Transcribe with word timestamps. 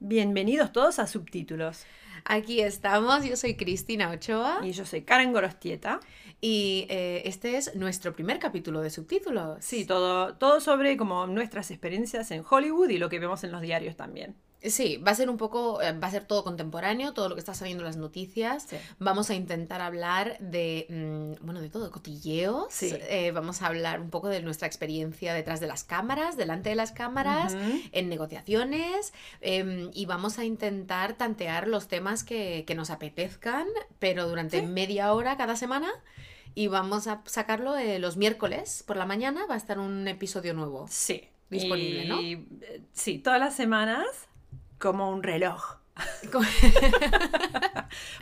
Bienvenidos 0.00 0.72
todos 0.72 1.00
a 1.00 1.08
Subtítulos. 1.08 1.84
Aquí 2.24 2.60
estamos, 2.60 3.24
yo 3.24 3.36
soy 3.36 3.56
Cristina 3.56 4.10
Ochoa 4.10 4.60
Y 4.62 4.70
yo 4.70 4.84
soy 4.84 5.02
Karen 5.02 5.32
Gorostieta. 5.32 5.98
y 6.40 6.86
eh, 6.88 7.22
este 7.24 7.56
es 7.56 7.74
nuestro 7.74 8.12
primer 8.12 8.38
capítulo 8.38 8.80
de 8.80 8.90
subtítulos. 8.90 9.56
Sí, 9.64 9.84
todo, 9.84 10.34
todo 10.34 10.60
sobre 10.60 10.96
como 10.96 11.26
nuestras 11.26 11.72
experiencias 11.72 12.30
en 12.30 12.44
Hollywood 12.48 12.90
y 12.90 12.98
lo 12.98 13.08
que 13.08 13.18
vemos 13.18 13.42
en 13.42 13.50
los 13.50 13.60
diarios 13.60 13.96
también. 13.96 14.36
Sí, 14.62 14.96
va 14.96 15.12
a 15.12 15.14
ser 15.14 15.30
un 15.30 15.36
poco, 15.36 15.80
eh, 15.80 15.92
va 15.92 16.08
a 16.08 16.10
ser 16.10 16.24
todo 16.24 16.42
contemporáneo, 16.42 17.12
todo 17.14 17.28
lo 17.28 17.36
que 17.36 17.38
está 17.40 17.54
saliendo 17.54 17.82
en 17.82 17.86
las 17.86 17.96
noticias. 17.96 18.64
Sí. 18.68 18.76
Vamos 18.98 19.30
a 19.30 19.34
intentar 19.34 19.80
hablar 19.80 20.36
de, 20.40 20.86
mm, 20.88 21.44
bueno, 21.44 21.60
de 21.60 21.70
todo, 21.70 21.90
cotilleos. 21.92 22.66
Sí. 22.70 22.90
Eh, 22.92 23.30
vamos 23.32 23.62
a 23.62 23.66
hablar 23.68 24.00
un 24.00 24.10
poco 24.10 24.26
de 24.28 24.42
nuestra 24.42 24.66
experiencia 24.66 25.32
detrás 25.32 25.60
de 25.60 25.68
las 25.68 25.84
cámaras, 25.84 26.36
delante 26.36 26.70
de 26.70 26.74
las 26.74 26.90
cámaras, 26.92 27.56
en 27.92 28.08
negociaciones. 28.08 29.12
em, 29.40 29.90
y 29.94 30.06
vamos 30.06 30.38
a 30.38 30.44
intentar 30.44 31.14
tantear 31.16 31.68
los 31.68 31.86
temas 31.88 32.24
que, 32.24 32.64
que 32.66 32.74
nos 32.74 32.90
apetezcan, 32.90 33.66
pero 33.98 34.28
durante 34.28 34.60
Sí. 34.60 34.66
media 34.66 35.12
hora 35.12 35.36
cada 35.36 35.54
semana. 35.56 35.88
Y 36.54 36.66
vamos 36.66 37.06
a 37.06 37.22
sacarlo 37.26 37.76
eh, 37.76 37.98
los 38.00 38.16
miércoles 38.16 38.82
por 38.86 38.96
la 38.96 39.06
mañana, 39.06 39.46
va 39.46 39.54
a 39.54 39.56
estar 39.56 39.78
un 39.78 40.08
episodio 40.08 40.54
nuevo. 40.54 40.86
Sí. 40.90 41.22
Disponible, 41.50 42.06
¿no? 42.06 42.20
Y, 42.20 42.46
Sí, 42.92 43.18
todas 43.18 43.38
las 43.38 43.54
semanas 43.54 44.04
como 44.78 45.10
un 45.10 45.22
reloj. 45.22 45.78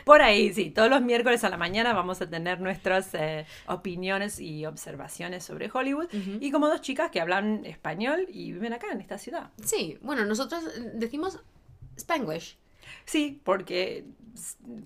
Por 0.05 0.23
ahí, 0.23 0.53
sí, 0.55 0.71
todos 0.71 0.89
los 0.89 1.03
miércoles 1.03 1.45
a 1.45 1.49
la 1.49 1.57
mañana 1.57 1.93
vamos 1.93 2.21
a 2.23 2.29
tener 2.29 2.61
nuestras 2.61 3.13
eh, 3.15 3.47
opiniones 3.67 4.41
y 4.41 4.65
observaciones 4.67 5.45
sobre 5.45 5.71
Hollywood. 5.73 6.09
Y 6.41 6.51
como 6.51 6.69
dos 6.69 6.81
chicas 6.81 7.11
que 7.11 7.21
hablan 7.21 7.65
español 7.67 8.27
y 8.29 8.53
viven 8.53 8.73
acá 8.73 8.87
en 8.93 9.01
esta 9.01 9.19
ciudad. 9.19 9.51
Sí, 9.63 9.99
bueno, 10.01 10.25
nosotros 10.25 10.65
decimos 10.95 11.41
Spanglish. 11.97 12.57
Sí, 13.05 13.41
porque 13.45 14.07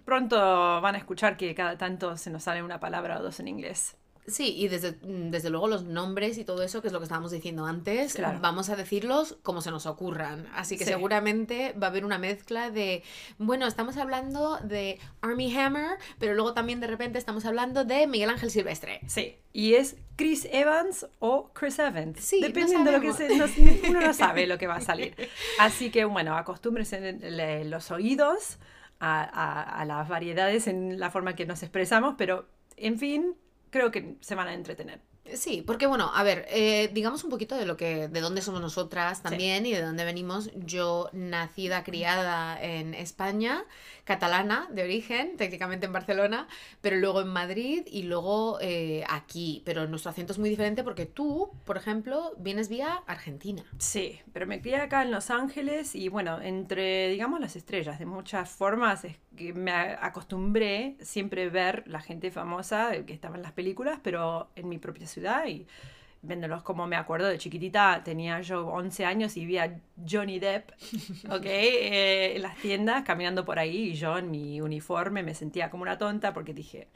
pronto 0.05 0.37
van 0.81 0.95
a 0.95 0.98
escuchar 0.98 1.37
que 1.37 1.55
cada 1.55 1.77
tanto 1.77 2.17
se 2.17 2.31
nos 2.31 2.45
sale 2.45 2.63
una 2.63 2.81
palabra 2.81 3.19
o 3.19 3.23
dos 3.23 3.41
en 3.41 3.48
inglés. 3.48 3.97
Sí, 4.27 4.55
y 4.57 4.69
desde, 4.69 4.93
mm, 4.93 5.31
desde 5.31 5.51
luego 5.51 5.67
los 5.67 5.83
nombres 5.85 6.39
y 6.39 6.45
todo 6.45 6.63
eso, 6.63 6.81
que 6.83 6.87
es 6.89 6.93
lo 6.93 7.01
que 7.01 7.05
estábamos 7.05 7.33
diciendo 7.33 7.67
antes, 7.67 8.15
Claro. 8.15 8.39
vamos 8.41 8.69
a 8.71 8.77
decirlos 8.77 9.39
como 9.43 9.61
se 9.61 9.71
nos 9.71 9.87
ocurran. 9.87 10.47
Así 10.55 10.77
que 10.79 10.85
Sí. 10.85 10.91
seguramente 10.91 11.73
va 11.73 11.89
a 11.89 11.91
haber 11.91 12.05
una 12.05 12.19
mezcla 12.19 12.71
de, 12.71 13.03
bueno, 13.39 13.67
estamos 13.67 13.97
hablando 13.97 14.59
de 14.59 14.98
Army 15.21 15.53
Hammer, 15.57 15.98
pero 16.19 16.35
luego 16.35 16.55
también 16.55 16.81
de 16.81 16.87
repente 16.87 17.19
estamos 17.19 17.45
hablando 17.45 17.85
de 17.85 18.07
Miguel 18.07 18.31
Ángel 18.31 18.51
Silvestre. 18.51 19.01
Sí, 19.09 19.37
y 19.53 19.75
es 19.75 19.97
Chris 20.17 20.47
Evans 20.53 21.07
o 21.19 21.51
Chris 21.53 21.79
Evans. 21.79 22.21
Sí, 22.21 22.41
no 22.41 22.47
Dependiendo 22.48 22.91
de 22.93 22.98
lo 22.98 23.03
que 23.03 23.13
se, 23.15 23.37
no- 23.37 23.47
uno 23.89 24.01
no 24.01 24.15
sabe 24.15 24.47
lo 24.47 24.59
que 24.59 24.67
va 24.69 24.77
a 24.77 24.81
salir. 24.81 25.17
Así 25.59 25.91
que 25.91 26.05
bueno, 26.05 26.37
acostúmbrense 26.37 27.65
los 27.65 27.91
oídos 27.91 28.59
a, 29.01 29.23
a- 29.23 29.81
a 29.81 29.85
las 29.87 30.09
variedades 30.09 30.67
en 30.67 31.01
la 31.01 31.11
forma 31.11 31.35
que 31.35 31.47
nos 31.47 31.63
expresamos, 31.63 32.15
pero 32.19 32.47
en 32.77 32.98
fin, 32.98 33.35
creo 33.71 33.91
que 33.91 34.17
se 34.21 34.35
van 34.35 34.49
a 34.49 34.55
entretener. 34.55 35.01
Sí, 35.34 35.62
porque 35.67 35.86
bueno, 35.86 36.11
a 36.14 36.23
ver, 36.23 36.47
eh, 36.50 36.91
digamos 36.92 37.25
un 37.25 37.31
poquito 37.31 37.56
de 37.56 37.67
lo 37.67 37.77
que, 37.77 38.09
de 38.09 38.20
dónde 38.20 38.42
somos 38.42 38.61
nosotras 38.61 39.23
también 39.23 39.67
y 39.67 39.73
de 39.73 39.83
dónde 39.83 40.05
venimos. 40.05 40.50
Yo 40.56 41.11
nacida, 41.12 41.84
criada 41.84 42.61
en 42.62 42.95
España, 42.95 43.64
catalana 44.05 44.68
de 44.70 44.83
origen, 44.83 45.36
técnicamente 45.36 45.86
en 45.86 45.92
Barcelona, 45.92 46.48
pero 46.80 46.96
luego 46.96 47.20
en 47.20 47.29
Madrid 47.29 47.83
y 47.86 48.02
luego 48.02 48.58
eh, 48.61 49.05
aquí. 49.08 49.63
Pero 49.64 49.86
nuestro 49.86 50.11
acento 50.11 50.33
es 50.33 50.39
muy 50.39 50.51
diferente 50.51 50.83
porque 50.83 51.07
tú, 51.07 51.51
por 51.64 51.77
ejemplo, 51.77 52.33
vienes 52.39 52.68
vía 52.68 53.02
Argentina. 53.07 53.62
Sí, 53.79 54.18
pero 54.33 54.47
me 54.47 54.61
crié 54.61 54.77
acá 54.77 55.02
en 55.02 55.11
Los 55.11 55.30
Ángeles 55.30 55.95
y 55.95 56.08
bueno, 56.08 56.41
entre, 56.41 57.08
digamos, 57.08 57.41
las 57.41 57.57
estrellas, 57.57 57.98
de 57.98 58.07
muchas 58.07 58.51
formas, 58.51 59.05
es 59.05 59.17
que 59.36 59.52
me 59.52 59.70
acostumbré 59.73 60.97
siempre 61.01 61.48
ver 61.48 61.85
la 61.86 62.01
gente 62.01 62.30
famosa 62.30 62.91
que 63.07 63.12
estaba 63.12 63.36
en 63.36 63.42
las 63.42 63.52
películas, 63.52 64.01
pero 64.02 64.51
en 64.57 64.68
mi 64.68 64.79
propia 64.79 65.07
ciudad 65.07 65.20
y 65.47 65.67
viéndolos 66.23 66.63
como 66.63 66.86
me 66.86 66.97
acuerdo 66.97 67.29
de 67.29 67.39
chiquitita, 67.39 68.03
tenía 68.05 68.41
yo 68.41 68.67
11 68.67 69.05
años 69.05 69.36
y 69.36 69.47
vi 69.47 69.58
a 69.58 69.81
Johnny 70.08 70.39
Depp, 70.39 70.70
¿ok? 71.31 71.45
Eh, 71.45 72.36
en 72.36 72.42
las 72.42 72.57
tiendas, 72.58 73.05
caminando 73.05 73.45
por 73.45 73.59
ahí 73.59 73.91
y 73.91 73.95
yo 73.95 74.19
en 74.19 74.30
mi 74.30 74.61
uniforme 74.61 75.23
me 75.23 75.35
sentía 75.35 75.70
como 75.70 75.83
una 75.83 75.98
tonta 75.98 76.35
porque 76.35 76.53
dije, 76.53 76.89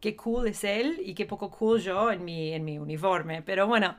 qué 0.00 0.16
cool 0.16 0.48
es 0.48 0.64
él 0.64 1.00
y 1.04 1.14
qué 1.14 1.26
poco 1.26 1.50
cool 1.50 1.80
yo 1.80 2.10
en 2.10 2.24
mi, 2.24 2.52
en 2.52 2.64
mi 2.64 2.78
uniforme. 2.78 3.42
Pero 3.42 3.66
bueno, 3.66 3.96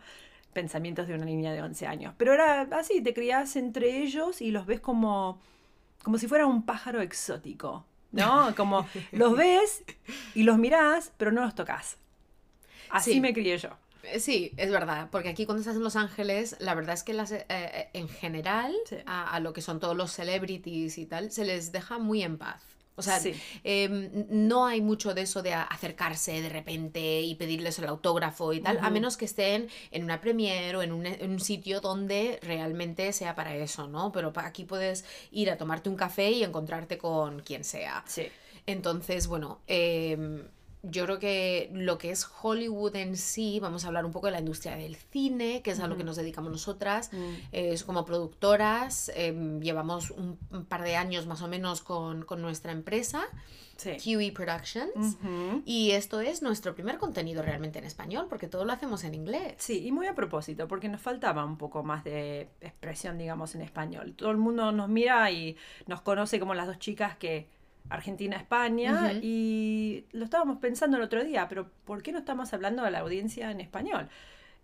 pensamientos 0.54 1.08
de 1.08 1.14
una 1.14 1.26
niña 1.26 1.54
de 1.54 1.62
11 1.62 1.88
años. 1.88 2.14
Pero 2.18 2.34
era 2.34 2.62
así, 2.72 3.02
te 3.02 3.14
criás 3.14 3.56
entre 3.56 4.02
ellos 4.04 4.42
y 4.42 4.52
los 4.52 4.66
ves 4.66 4.80
como, 4.80 5.40
como 6.04 6.18
si 6.18 6.28
fuera 6.28 6.46
un 6.46 6.64
pájaro 6.64 7.02
exótico, 7.02 7.86
¿no? 8.12 8.54
Como 8.56 8.86
los 9.12 9.36
ves 9.36 9.84
y 10.36 10.44
los 10.44 10.58
mirás, 10.58 11.14
pero 11.18 11.32
no 11.32 11.42
los 11.42 11.56
tocas. 11.56 11.98
Así 12.90 13.14
Sí. 13.14 13.22
me 13.22 13.34
crié 13.34 13.58
yo. 13.58 13.70
Eh, 14.04 14.20
Sí, 14.20 14.52
es 14.58 14.72
verdad, 14.72 15.10
porque 15.12 15.30
aquí 15.30 15.46
cuando 15.46 15.60
estás 15.62 15.76
en 15.76 15.84
Los 15.84 15.96
Ángeles, 15.96 16.56
la 16.60 16.74
verdad 16.74 16.94
es 16.94 17.04
que 17.04 17.14
las, 17.14 17.32
eh, 17.32 17.46
eh, 17.50 17.90
en 17.94 18.08
general, 18.08 18.74
Sí. 18.88 18.96
a, 19.06 19.30
a 19.36 19.40
lo 19.40 19.52
que 19.54 19.62
son 19.62 19.80
todos 19.80 19.96
los 19.96 20.12
celebrities 20.12 20.98
y 20.98 21.06
tal, 21.06 21.32
se 21.32 21.44
les 21.46 21.72
deja 21.72 21.98
muy 22.00 22.24
en 22.24 22.38
paz. 22.38 22.62
O 22.96 23.02
sea, 23.02 23.18
Sí. 23.20 23.34
em, 23.64 24.10
no 24.30 24.66
hay 24.66 24.82
mucho 24.82 25.14
de 25.14 25.22
eso 25.22 25.42
de 25.42 25.54
acercarse 25.54 26.42
de 26.42 26.50
repente 26.50 27.22
y 27.22 27.36
pedirles 27.36 27.80
el 27.80 27.86
autógrafo 27.88 28.52
y 28.52 28.60
tal, 28.60 28.78
a 28.82 28.90
menos 28.90 29.16
que 29.16 29.24
estén 29.24 29.70
en 29.92 30.04
una 30.04 30.20
premiere 30.20 30.76
o 30.76 30.82
en 30.82 30.92
un, 30.92 31.06
en 31.06 31.32
un 31.32 31.40
sitio 31.40 31.80
donde 31.80 32.40
realmente 32.42 33.14
sea 33.14 33.36
para 33.36 33.56
eso, 33.56 33.88
¿no? 33.88 34.12
Pero 34.12 34.34
aquí 34.36 34.66
puedes 34.66 35.06
ir 35.32 35.50
a 35.50 35.58
tomarte 35.58 35.88
un 35.90 35.96
café 35.96 36.30
y 36.32 36.44
encontrarte 36.44 36.98
con 36.98 37.40
quien 37.42 37.64
sea. 37.64 38.04
Sí. 38.06 38.28
Entonces, 38.66 39.28
bueno, 39.28 39.62
em, 39.68 40.44
yo 40.82 41.06
creo 41.06 41.20
que 41.20 41.70
lo 41.74 41.98
que 41.98 42.12
es 42.12 42.28
Hollywood 42.42 42.96
en 42.96 43.18
sí, 43.18 43.60
vamos 43.60 43.84
a 43.84 43.88
hablar 43.88 44.06
un 44.06 44.12
poco 44.12 44.28
de 44.28 44.32
la 44.34 44.40
industria 44.40 44.76
del 44.76 44.96
cine, 44.96 45.62
que 45.62 45.72
es 45.72 45.80
a 45.80 45.88
lo 45.88 45.98
que 45.98 46.04
nos 46.04 46.16
dedicamos 46.16 46.52
nosotras. 46.52 47.12
Es 47.52 47.84
como 47.84 48.06
productoras, 48.06 49.12
em, 49.16 49.60
llevamos 49.60 50.12
un, 50.12 50.38
un 50.52 50.66
par 50.66 50.84
de 50.84 50.96
años 50.96 51.26
más 51.28 51.42
o 51.42 51.48
menos 51.48 51.82
con, 51.82 52.24
con 52.24 52.42
nuestra 52.42 52.72
empresa, 52.72 53.26
Sí. 53.80 53.96
QE 53.96 54.34
Productions. 54.34 55.18
Y 55.64 55.92
esto 55.92 56.20
es 56.20 56.42
nuestro 56.42 56.76
primer 56.76 56.98
contenido 56.98 57.42
realmente 57.42 57.80
en 57.80 57.86
español, 57.86 58.28
porque 58.30 58.48
todo 58.48 58.66
lo 58.66 58.74
hacemos 58.74 59.06
en 59.06 59.14
inglés. 59.14 59.54
Sí, 59.58 59.86
y 59.88 59.94
muy 59.94 60.08
a 60.08 60.16
propósito, 60.16 60.68
porque 60.68 60.90
nos 60.90 61.00
faltaba 61.00 61.46
un 61.46 61.58
poco 61.58 61.82
más 61.82 62.04
de 62.04 62.50
expresión, 62.60 63.18
digamos, 63.18 63.56
en 63.56 63.62
español. 63.62 64.16
Todo 64.18 64.32
el 64.32 64.38
mundo 64.38 64.74
nos 64.74 64.90
mira 64.90 65.32
y 65.32 65.56
nos 65.88 66.02
conoce 66.02 66.42
como 66.42 66.56
las 66.56 66.68
dos 66.68 66.78
chicas 66.78 67.16
que 67.16 67.48
Argentina, 67.90 68.38
España, 68.38 69.10
Ujú. 69.12 69.20
y 69.24 70.06
lo 70.12 70.24
estábamos 70.26 70.58
pensando 70.60 70.98
el 70.98 71.04
otro 71.04 71.24
día, 71.24 71.48
pero 71.50 71.70
¿por 71.86 72.02
qué 72.04 72.12
no 72.12 72.20
estamos 72.20 72.54
hablando 72.54 72.84
a 72.84 72.90
la 72.92 73.00
audiencia 73.00 73.50
en 73.52 73.62
español? 73.62 74.08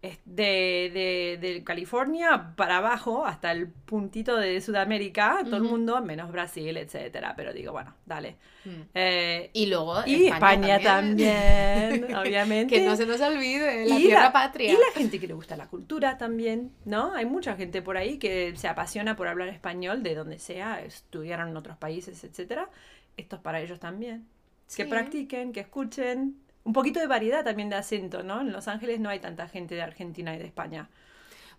Es 0.01 0.19
De, 0.25 0.91
de, 0.93 1.39
de 1.41 1.63
California 1.63 2.53
para 2.55 2.77
abajo 2.77 3.25
hasta 3.25 3.51
el 3.51 3.69
puntito 3.69 4.35
de 4.35 4.61
Sudamérica, 4.61 5.39
todo 5.45 5.55
el 5.57 5.63
mundo, 5.63 5.99
menos 6.01 6.31
Brasil, 6.31 6.77
etcétera. 6.77 7.33
Pero 7.35 7.53
digo, 7.53 7.71
bueno, 7.71 7.95
dale. 8.05 8.35
Mm. 8.65 8.69
Eh, 8.93 9.49
Y 9.53 9.65
luego 9.65 10.03
y 10.05 10.27
España, 10.27 10.79
también, 10.79 12.13
obviamente. 12.15 12.75
Que 12.75 12.85
no 12.85 12.95
se 12.95 13.07
nos 13.07 13.19
olvide, 13.21 13.85
la 13.87 13.95
Y 13.97 14.03
tierra 14.03 14.23
la- 14.23 14.33
patria. 14.33 14.73
Y 14.73 14.75
la 14.75 14.91
gente 14.93 15.19
que 15.19 15.27
le 15.27 15.33
gusta 15.33 15.55
la 15.55 15.67
cultura 15.67 16.17
también, 16.19 16.71
¿no? 16.83 17.13
Hay 17.15 17.25
mucha 17.25 17.55
gente 17.55 17.81
por 17.81 17.97
ahí 17.97 18.19
que 18.19 18.53
se 18.57 18.67
apasiona 18.67 19.15
por 19.15 19.27
hablar 19.27 19.47
español 19.47 20.03
de 20.03 20.13
donde 20.13 20.37
sea, 20.37 20.81
estudiaron 20.81 21.49
en 21.49 21.57
otros 21.57 21.77
países, 21.77 22.23
etcétera. 22.23 22.69
Esto 23.17 23.35
es 23.37 23.41
para 23.41 23.59
ellos 23.61 23.79
también. 23.79 24.27
Que 24.75 24.83
practiquen, 24.85 25.51
que 25.53 25.59
escuchen. 25.61 26.37
Un 26.63 26.73
poquito 26.73 26.99
de 26.99 27.07
variedad 27.07 27.43
también 27.43 27.69
de 27.69 27.75
acento, 27.75 28.23
¿no? 28.23 28.41
En 28.41 28.51
Los 28.51 28.67
Ángeles 28.67 28.99
no 28.99 29.09
hay 29.09 29.19
tanta 29.19 29.47
gente 29.47 29.75
de 29.75 29.83
Argentina 29.83 30.35
y 30.35 30.39
de 30.39 30.45
España. 30.45 30.89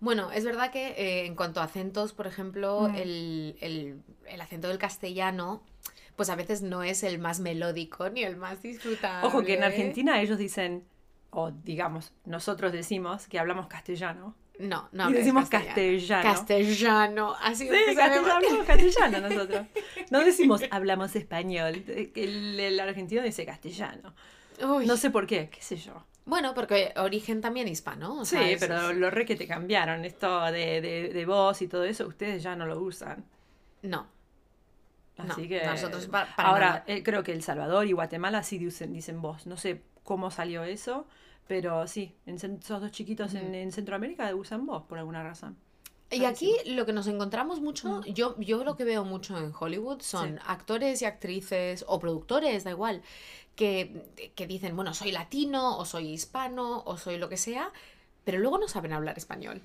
Bueno, 0.01 0.31
es 0.33 0.45
verdad 0.45 0.71
que 0.73 0.89
eh, 0.89 1.27
en 1.27 1.37
cuanto 1.37 1.61
a 1.61 1.65
acentos, 1.65 2.13
por 2.13 2.27
ejemplo, 2.27 2.89
Mm. 2.91 2.95
el, 2.97 3.57
el- 3.61 4.03
el 4.27 4.41
acento 4.41 4.69
del 4.69 4.79
castellano, 4.79 5.63
pues 6.17 6.29
a 6.29 6.35
veces 6.35 6.63
no 6.63 6.83
es 6.83 7.03
el 7.05 7.19
más 7.19 7.41
melódico 7.41 8.11
ni 8.11 8.23
el 8.25 8.37
más 8.37 8.61
disfrutable. 8.63 9.27
Ojo 9.27 9.43
que 9.45 9.55
en 9.55 9.65
Argentina 9.65 10.21
ellos 10.21 10.39
dicen, 10.39 10.85
o 11.31 11.51
digamos, 11.51 12.13
nosotros 12.25 12.73
decimos 12.73 13.27
que 13.29 13.39
hablamos 13.39 13.69
castellano. 13.69 14.35
No, 14.59 14.89
no. 14.93 15.11
y 15.11 15.13
decimos 15.13 15.49
castellano. 15.51 16.23
castellano. 16.23 17.37
Así 17.43 17.65
Sí, 17.69 17.75
castellano, 17.95 18.33
hablamos 18.33 18.67
castellano 18.67 19.21
nosotros. 19.29 19.67
No 20.11 20.21
decimos 20.25 20.63
hablamos 20.71 21.15
español. 21.17 21.85
El, 22.15 22.59
el 22.61 22.81
argentino 22.81 23.23
dice 23.23 23.45
castellano. 23.45 24.15
Uy. 24.63 24.87
No 24.87 24.97
sé 24.97 25.11
por 25.11 25.27
qué, 25.27 25.51
qué 25.51 25.61
sé 25.61 25.77
yo. 25.77 26.05
Bueno, 26.25 26.55
porque 26.55 26.93
origen 26.97 27.41
también 27.41 27.69
hispano. 27.69 28.21
o 28.21 28.25
Sí, 28.25 28.37
sea, 28.37 28.57
pero 28.59 28.91
es- 28.91 28.97
lo 28.97 29.11
re 29.11 29.27
que 29.27 29.37
te 29.37 29.47
cambiaron. 29.47 30.05
Esto 30.05 30.45
de, 30.47 30.81
de, 30.81 31.11
de 31.13 31.27
voz 31.27 31.61
y 31.63 31.69
todo 31.69 31.85
eso, 31.85 32.07
ustedes 32.07 32.43
ya 32.43 32.57
no 32.57 32.67
lo 32.67 32.81
usan. 32.81 33.25
No. 33.83 34.07
Así 35.19 35.43
No, 35.43 35.49
que. 35.49 35.63
nosotros 35.67 36.07
pa- 36.09 36.29
para 36.37 36.49
ahora, 36.49 36.67
nada. 36.69 36.85
eh, 36.87 37.03
creo 37.03 37.23
que 37.23 37.33
El 37.33 37.43
Salvador 37.43 37.87
y 37.87 37.93
Guatemala 37.93 38.43
sí 38.43 38.59
dicen, 38.59 38.93
dicen 38.93 39.21
voz. 39.23 39.47
No 39.47 39.57
sé 39.57 39.83
cómo 40.05 40.31
salió 40.31 40.65
eso, 40.65 41.07
pero 41.47 41.87
sí, 41.87 42.15
en, 42.27 42.37
esos 42.37 42.81
dos 42.81 42.91
chiquitos 42.91 43.35
en 43.35 43.73
Centroamérica 43.73 44.35
usan 44.35 44.67
voz 44.67 44.85
por 44.85 44.99
alguna 44.99 45.23
razón. 45.23 45.57
Y 46.11 46.25
aquí 46.25 46.55
lo 46.67 46.87
que 46.87 46.93
nos 46.93 47.09
encontramos 47.09 47.61
mucho, 47.61 48.05
yo, 48.05 48.39
yo 48.39 48.63
lo 48.63 48.77
que 48.77 48.85
veo 48.85 49.05
mucho 49.05 49.37
en 49.39 49.53
Hollywood 49.59 50.03
son 50.03 50.39
actores 50.47 51.03
y 51.03 51.05
actrices 51.05 51.85
o 51.89 51.99
productores, 51.99 52.63
da 52.63 52.71
igual, 52.71 53.03
que, 53.57 54.31
que 54.37 54.47
dicen, 54.47 54.77
bueno, 54.77 54.95
soy 54.95 55.11
latino 55.11 55.77
o 55.77 55.85
soy 55.85 56.11
hispano 56.11 56.83
o 56.85 56.97
soy 56.97 57.19
lo 57.19 57.29
que 57.29 57.37
sea, 57.37 57.73
pero 58.25 58.39
luego 58.39 58.59
no 58.59 58.69
saben 58.69 58.93
hablar 58.93 59.19
español. 59.19 59.63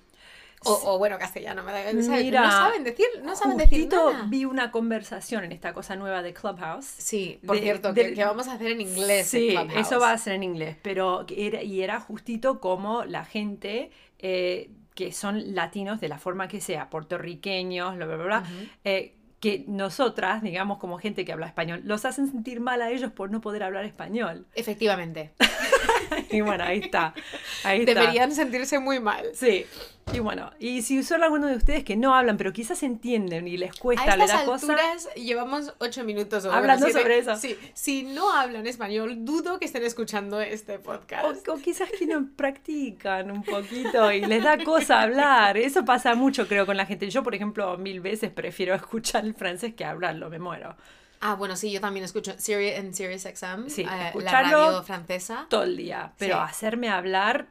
O, 0.64 1.00
bueno, 1.00 1.18
castellano, 1.18 1.64
me 1.64 1.72
da, 1.72 1.92
Mira, 1.92 2.42
no 2.42 2.52
saben 2.52 2.84
decir, 2.84 3.08
no 3.24 3.36
saben 3.36 3.58
decir 3.58 3.90
nada. 3.90 4.26
vi 4.28 4.46
una 4.46 4.72
conversación 4.72 5.44
en 5.44 5.52
esta 5.52 5.74
cosa 5.74 5.96
nueva 5.96 6.22
de 6.22 6.34
Clubhouse. 6.34 6.86
Sí, 6.86 7.40
por 7.46 7.58
cierto, 7.58 7.94
que, 7.96 8.14
vamos 8.24 8.48
a 8.48 8.54
hacer 8.54 8.72
en 8.72 8.82
inglés. 8.82 9.28
Sí, 9.28 9.56
eso 9.76 10.00
va 10.00 10.12
a 10.12 10.18
ser 10.20 10.34
en 10.34 10.44
inglés, 10.44 10.78
pero 10.84 11.26
era, 11.36 11.64
y 11.64 11.82
era 11.82 12.00
justito 12.00 12.60
como 12.60 13.06
la 13.06 13.26
gente 13.26 13.90
eh, 14.20 14.70
que 14.94 15.12
son 15.12 15.56
latinos 15.56 16.00
de 16.00 16.10
la 16.10 16.20
forma 16.20 16.48
que 16.48 16.62
sea, 16.62 16.90
puertorriqueños, 16.90 17.96
bla, 17.96 18.06
bla, 18.06 18.16
bla, 18.18 18.44
eh, 18.84 19.16
que 19.40 19.66
nosotras, 19.68 20.44
digamos, 20.44 20.78
como 20.78 21.00
gente 21.00 21.26
que 21.26 21.34
habla 21.34 21.48
español, 21.48 21.82
los 21.86 22.06
hacen 22.06 22.28
sentir 22.30 22.60
mal 22.60 22.82
a 22.84 22.92
ellos 22.92 23.12
por 23.12 23.32
no 23.32 23.42
poder 23.42 23.64
hablar 23.64 23.86
español. 23.86 24.46
Efectivamente. 24.54 25.34
y 26.30 26.42
bueno, 26.42 26.64
ahí 26.64 26.80
está. 26.80 27.16
Deberían 27.64 28.32
sentirse 28.32 28.78
muy 28.78 29.00
mal. 29.00 29.26
Sí. 29.34 29.66
Y 30.14 30.20
bueno, 30.20 30.52
y 30.60 30.82
si 30.82 31.04
son 31.04 31.24
alguno 31.24 31.48
de 31.48 31.56
ustedes 31.56 31.84
que 31.84 31.96
no 31.96 32.14
hablan, 32.14 32.38
pero 32.38 32.52
quizás 32.52 32.84
entienden 32.84 33.48
y 33.48 33.58
les 33.58 33.74
cuesta 33.74 34.12
hablar 34.12 34.28
las 34.28 34.44
cosas. 34.44 35.08
llevamos 35.16 35.74
ocho 35.80 36.04
minutos 36.04 36.46
hablando 36.46 36.90
sobre 36.90 37.20
eso. 37.20 37.36
Sí, 37.38 37.58
si 37.74 38.04
no 38.04 38.32
hablan 38.32 38.68
español, 38.68 39.24
dudo 39.26 39.60
que 39.60 39.66
estén 39.66 39.84
escuchando 39.84 40.42
este 40.42 40.80
podcast. 40.80 41.48
O, 41.48 41.56
quizás 41.56 41.90
que 41.98 42.06
no 42.06 42.28
practican 42.36 43.32
un 43.32 43.44
poquito 43.44 44.12
y 44.12 44.22
les 44.26 44.44
da 44.44 44.64
cosa 44.64 45.02
hablar. 45.02 45.58
Eso 45.58 45.86
pasa 45.86 46.14
mucho, 46.16 46.48
creo, 46.48 46.66
con 46.66 46.78
la 46.78 46.86
gente. 46.86 47.10
Yo, 47.10 47.24
por 47.24 47.36
ejemplo, 47.36 47.78
mil 47.78 48.02
veces 48.02 48.32
prefiero 48.32 48.76
escuchar 48.76 49.24
el 49.24 49.34
francés 49.34 49.74
que 49.76 49.86
hablarlo, 49.86 50.30
me 50.30 50.40
muero. 50.40 50.76
Ah, 51.22 51.36
bueno, 51.36 51.56
sí, 51.56 51.72
yo 51.72 51.80
también 51.80 52.04
escucho 52.04 52.34
Siri 52.38 52.70
en 52.70 52.96
Sirius 52.96 53.22
XM, 53.22 53.70
sí, 53.70 53.84
eh, 53.84 54.12
la 54.16 54.32
radio 54.32 54.84
francesa. 54.84 55.46
Todo 55.50 55.64
el 55.64 55.78
día, 55.78 56.14
pero 56.18 56.40
hacerme 56.40 56.90
hablar 56.90 57.48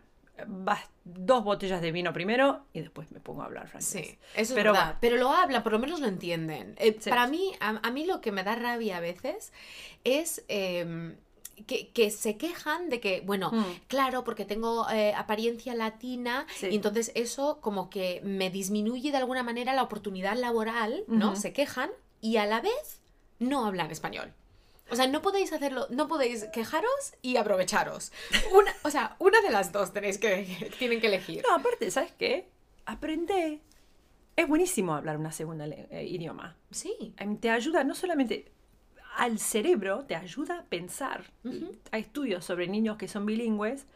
dos 1.04 1.44
botellas 1.44 1.80
de 1.80 1.92
vino 1.92 2.12
primero 2.12 2.66
y 2.72 2.80
después 2.80 3.10
me 3.10 3.20
pongo 3.20 3.42
a 3.42 3.46
hablar 3.46 3.68
francés. 3.68 4.06
Sí, 4.06 4.18
eso 4.34 4.54
pero, 4.54 4.72
es 4.72 4.78
verdad. 4.78 4.98
Pero 5.00 5.16
lo 5.16 5.30
hablan, 5.30 5.62
por 5.62 5.72
lo 5.72 5.78
menos 5.78 6.00
lo 6.00 6.06
entienden. 6.06 6.74
Eh, 6.78 6.92
para 7.08 7.26
mí, 7.26 7.52
a, 7.60 7.90
mí 7.90 8.06
lo 8.06 8.20
que 8.20 8.32
me 8.32 8.42
da 8.44 8.54
rabia 8.54 8.98
a 8.98 9.00
veces 9.00 9.52
es... 10.04 10.44
Em, 10.48 11.16
que, 11.66 12.10
se 12.10 12.38
quejan 12.38 12.88
de 12.88 13.00
que, 13.00 13.20
bueno, 13.20 13.50
mm. 13.52 13.64
claro, 13.86 14.24
porque 14.24 14.46
tengo 14.46 14.88
eh, 14.88 15.12
apariencia 15.14 15.74
latina 15.74 16.46
y 16.62 16.74
entonces 16.74 17.12
eso 17.14 17.58
como 17.60 17.90
que 17.90 18.22
me 18.24 18.48
disminuye 18.48 19.10
de 19.10 19.18
alguna 19.18 19.42
manera 19.42 19.74
la 19.74 19.82
oportunidad 19.82 20.38
laboral, 20.38 21.04
¿no? 21.06 21.36
Se 21.36 21.52
quejan 21.52 21.90
y 22.22 22.38
a 22.38 22.46
la 22.46 22.62
vez 22.62 23.02
no 23.38 23.66
hablan 23.66 23.90
español. 23.90 24.32
O 24.90 24.96
sea, 24.96 25.06
no 25.06 25.22
podéis 25.22 25.52
hacerlo, 25.52 25.86
no 25.90 26.08
podéis 26.08 26.44
quejaros 26.52 27.14
y 27.22 27.36
aprovecharos. 27.36 28.12
Una, 28.52 28.72
o 28.82 28.90
sea, 28.90 29.16
una 29.18 29.40
de 29.40 29.50
las 29.50 29.72
dos 29.72 29.92
tenéis 29.92 30.18
que, 30.18 30.72
tienen 30.78 31.00
que 31.00 31.06
elegir. 31.06 31.42
No, 31.48 31.54
aparte, 31.54 31.90
¿sabes 31.90 32.12
qué? 32.18 32.48
Aprende. 32.86 33.60
Es 34.36 34.48
buenísimo 34.48 34.94
hablar 34.94 35.16
una 35.16 35.32
segunda 35.32 35.66
eh, 35.66 36.06
idioma. 36.06 36.56
Sí. 36.70 37.14
Em, 37.18 37.36
te 37.36 37.50
ayuda 37.50 37.84
no 37.84 37.94
solamente 37.94 38.50
al 39.16 39.38
cerebro, 39.38 40.04
te 40.06 40.14
ayuda 40.14 40.60
a 40.60 40.64
pensar. 40.64 41.24
Hay 41.90 42.00
estudios 42.00 42.44
sobre 42.44 42.68
niños 42.68 42.96
que 42.96 43.08
son 43.08 43.26
bilingües 43.26 43.86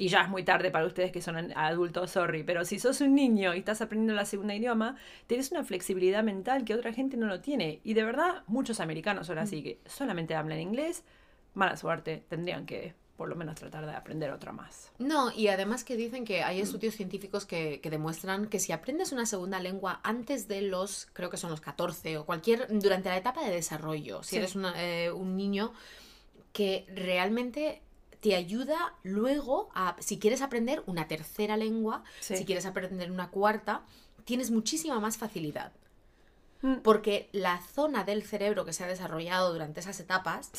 y 0.00 0.08
ya 0.08 0.22
es 0.22 0.28
muy 0.28 0.44
tarde 0.44 0.70
para 0.70 0.86
ustedes 0.86 1.10
que 1.10 1.20
son 1.20 1.52
adultos, 1.56 2.12
sorry, 2.12 2.44
pero 2.44 2.64
si 2.64 2.78
sos 2.78 3.00
un 3.00 3.16
niño 3.16 3.52
y 3.54 3.58
estás 3.58 3.80
aprendiendo 3.80 4.14
la 4.14 4.24
segunda 4.24 4.54
idioma, 4.54 4.96
tienes 5.26 5.50
una 5.50 5.64
flexibilidad 5.64 6.22
mental 6.22 6.64
que 6.64 6.74
otra 6.74 6.92
gente 6.92 7.16
no 7.16 7.26
lo 7.26 7.40
tiene. 7.40 7.80
Y 7.82 7.94
de 7.94 8.04
verdad, 8.04 8.44
muchos 8.46 8.78
americanos 8.78 9.26
son 9.26 9.38
así, 9.38 9.60
que 9.60 9.80
solamente 9.86 10.36
hablan 10.36 10.60
inglés, 10.60 11.02
mala 11.54 11.76
suerte, 11.76 12.22
tendrían 12.28 12.64
que 12.64 12.94
por 13.16 13.28
lo 13.28 13.34
menos 13.34 13.56
tratar 13.56 13.84
de 13.84 13.92
aprender 13.92 14.30
otra 14.30 14.52
más. 14.52 14.92
No, 15.00 15.32
y 15.32 15.48
además 15.48 15.82
que 15.82 15.96
dicen 15.96 16.24
que 16.24 16.44
hay 16.44 16.60
estudios 16.60 16.94
científicos 16.94 17.44
que, 17.44 17.80
demuestran 17.82 18.46
que 18.46 18.60
si 18.60 18.70
aprendes 18.70 19.10
una 19.10 19.26
segunda 19.26 19.58
lengua 19.58 19.98
antes 20.04 20.46
de 20.46 20.62
los, 20.62 21.08
creo 21.12 21.28
que 21.28 21.36
son 21.36 21.50
los 21.50 21.60
14 21.60 22.18
o 22.18 22.24
cualquier, 22.24 22.68
durante 22.78 23.08
la 23.08 23.16
etapa 23.16 23.44
de 23.44 23.50
desarrollo, 23.50 24.22
si 24.22 24.36
eres 24.36 24.54
eh, 24.76 25.10
un 25.10 25.36
niño, 25.36 25.72
que 26.52 26.86
realmente 26.94 27.82
te 28.20 28.34
ayuda 28.34 28.94
luego 29.02 29.70
a, 29.74 29.96
si 30.00 30.18
quieres 30.18 30.42
aprender 30.42 30.82
una 30.86 31.08
tercera 31.08 31.56
lengua, 31.56 32.02
si 32.20 32.44
quieres 32.44 32.66
aprender 32.66 33.10
una 33.10 33.30
cuarta, 33.30 33.82
tienes 34.24 34.50
muchísima 34.50 35.00
más 35.00 35.16
facilidad. 35.16 35.72
Mm. 36.62 36.76
Porque 36.82 37.28
la 37.32 37.60
zona 37.60 38.04
del 38.04 38.22
cerebro 38.24 38.64
que 38.64 38.72
se 38.72 38.84
ha 38.84 38.88
desarrollado 38.88 39.52
durante 39.52 39.80
esas 39.80 40.00
etapas, 40.00 40.50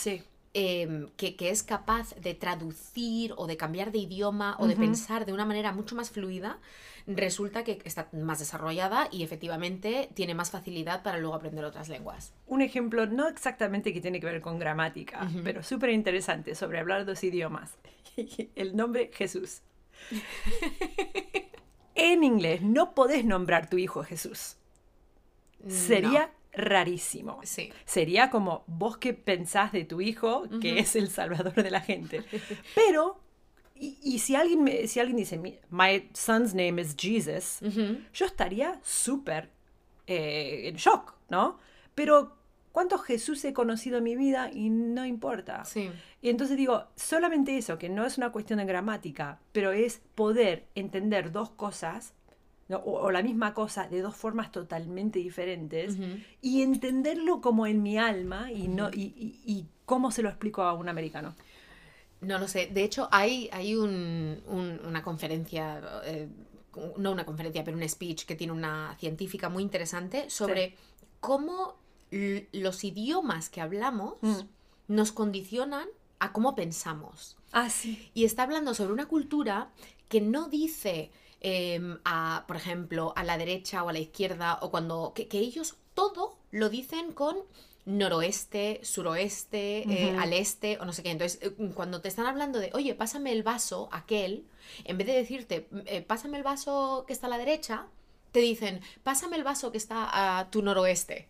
em, 0.53 1.07
que, 1.17 1.35
es 1.39 1.63
capaz 1.63 2.15
de 2.15 2.33
traducir 2.33 3.33
o 3.37 3.47
de 3.47 3.57
cambiar 3.57 3.91
de 3.91 3.99
idioma 3.99 4.55
o 4.59 4.67
de 4.67 4.75
pensar 4.75 5.25
de 5.25 5.33
una 5.33 5.45
manera 5.45 5.71
mucho 5.71 5.95
más 5.95 6.09
fluida, 6.09 6.59
resulta 7.07 7.63
que 7.63 7.81
está 7.85 8.09
más 8.13 8.39
desarrollada 8.39 9.07
y 9.11 9.23
efectivamente 9.23 10.09
tiene 10.13 10.33
más 10.35 10.51
facilidad 10.51 11.03
para 11.03 11.17
luego 11.17 11.35
aprender 11.35 11.65
otras 11.65 11.89
lenguas. 11.89 12.33
Un 12.47 12.61
ejemplo, 12.61 13.05
no 13.05 13.27
exactamente 13.27 13.93
que 13.93 14.01
tiene 14.01 14.19
que 14.19 14.25
ver 14.25 14.41
con 14.41 14.59
gramática, 14.59 15.29
pero 15.43 15.63
súper 15.63 15.91
interesante 15.91 16.55
sobre 16.55 16.79
hablar 16.79 17.05
dos 17.05 17.23
idiomas. 17.23 17.77
El 18.55 18.75
nombre 18.75 19.11
Jesús. 19.13 19.61
en 21.95 22.23
inglés 22.23 22.61
no 22.61 22.95
podés 22.95 23.25
nombrar 23.25 23.69
tu 23.69 23.77
hijo 23.77 24.03
Jesús. 24.03 24.55
Sería 25.67 26.31
rarísimo. 26.53 27.39
Sí. 27.43 27.71
Sería 27.85 28.29
como 28.29 28.63
vos 28.67 28.97
que 28.97 29.13
pensás 29.13 29.71
de 29.71 29.85
tu 29.85 30.01
hijo, 30.01 30.43
que 30.61 30.79
es 30.79 30.95
el 30.95 31.09
salvador 31.09 31.55
de 31.55 31.71
la 31.71 31.81
gente. 31.81 32.23
Pero 32.75 33.19
y, 33.81 34.19
si, 34.19 34.35
alguien 34.35 34.63
me, 34.63 34.87
si 34.87 34.99
alguien 34.99 35.17
dice, 35.17 35.37
my 35.69 36.09
son's 36.13 36.53
name 36.53 36.81
is 36.81 36.95
Jesus, 36.97 37.59
yo 38.13 38.25
estaría 38.25 38.79
súper 38.83 39.49
eh, 40.05 40.67
en 40.67 40.75
shock, 40.75 41.15
¿no? 41.29 41.59
Pero 41.95 42.35
¿cuántos 42.73 43.03
Jesús 43.03 43.43
he 43.45 43.53
conocido 43.53 43.99
en 43.99 44.03
mi 44.03 44.17
vida 44.17 44.51
y 44.51 44.69
no 44.69 45.05
importa? 45.05 45.63
Sí. 45.63 45.89
Y 46.21 46.29
entonces 46.29 46.57
digo, 46.57 46.87
solamente 46.95 47.57
eso, 47.57 47.77
que 47.77 47.87
no 47.87 48.05
es 48.05 48.17
una 48.17 48.33
cuestión 48.33 48.59
de 48.59 48.65
gramática, 48.65 49.39
pero 49.53 49.71
es 49.71 50.01
poder 50.13 50.67
entender 50.75 51.31
dos 51.31 51.51
cosas 51.51 52.13
o, 52.69 53.11
la 53.11 53.23
misma 53.23 53.53
cosa 53.53 53.87
de 53.87 54.01
dos 54.01 54.15
formas 54.15 54.51
totalmente 54.51 55.19
diferentes 55.19 55.97
y 56.41 56.61
entenderlo 56.61 57.41
como 57.41 57.65
en 57.65 57.81
mi 57.81 57.97
alma 57.97 58.51
y, 58.51 58.67
no, 58.67 58.89
y, 58.89 59.39
y 59.45 59.65
cómo 59.85 60.11
se 60.11 60.21
lo 60.21 60.29
explico 60.29 60.61
a 60.61 60.73
un 60.73 60.87
americano. 60.87 61.33
No 62.21 62.37
lo 62.37 62.47
sé. 62.47 62.67
De 62.67 62.83
hecho, 62.83 63.07
hay, 63.11 63.49
hay 63.51 63.75
una 63.75 65.03
conferencia, 65.03 65.81
eh, 66.03 66.27
no 66.97 67.11
una 67.11 67.25
conferencia, 67.25 67.63
pero 67.63 67.77
un 67.77 67.87
speech 67.87 68.25
que 68.25 68.35
tiene 68.35 68.53
una 68.53 68.95
científica 68.99 69.49
muy 69.49 69.63
interesante 69.63 70.29
sobre 70.29 70.75
cómo 71.19 71.75
los 72.51 72.83
idiomas 72.83 73.49
que 73.49 73.61
hablamos 73.61 74.15
mm. 74.21 74.39
nos 74.89 75.11
condicionan 75.11 75.87
a 76.19 76.33
cómo 76.33 76.55
pensamos. 76.55 77.37
Ah, 77.51 77.69
sí. 77.69 78.11
Y 78.13 78.25
está 78.25 78.43
hablando 78.43 78.73
sobre 78.73 78.93
una 78.93 79.07
cultura 79.07 79.69
que 80.09 80.19
no 80.19 80.49
dice, 80.49 81.11
em, 81.41 81.99
a, 82.05 82.45
por 82.47 82.55
ejemplo, 82.55 83.13
a 83.15 83.23
la 83.23 83.37
derecha 83.37 83.83
o 83.83 83.89
a 83.89 83.93
la 83.93 83.99
izquierda, 83.99 84.59
o 84.61 84.71
cuando. 84.71 85.13
que 85.13 85.27
ellos 85.31 85.75
todo 85.93 86.37
lo 86.51 86.69
dicen 86.69 87.11
con 87.11 87.37
noroeste, 87.89 88.79
suroeste, 88.83 89.79
eh, 89.79 90.17
al 90.17 90.33
este 90.33 90.77
o 90.79 90.85
no 90.85 90.93
sé 90.93 91.03
qué. 91.03 91.11
Entonces, 91.11 91.39
eh, 91.41 91.51
cuando 91.73 92.01
te 92.01 92.07
están 92.07 92.27
hablando 92.27 92.59
de, 92.59 92.69
oye, 92.73 92.93
pásame 92.93 93.31
el 93.31 93.43
vaso, 93.43 93.89
aquel, 93.91 94.45
en 94.85 94.97
vez 94.97 95.07
de 95.07 95.13
decirte, 95.13 95.67
eh, 95.85 96.01
pásame 96.01 96.37
el 96.37 96.43
vaso 96.43 97.03
que 97.07 97.13
está 97.13 97.27
a 97.27 97.31
la 97.31 97.37
derecha, 97.37 97.87
te 98.31 98.39
dicen, 98.39 98.81
pásame 99.03 99.37
el 99.37 99.43
vaso 99.43 99.71
que 99.71 99.79
está 99.79 100.39
a 100.39 100.51
tu 100.51 100.61
noroeste. 100.61 101.27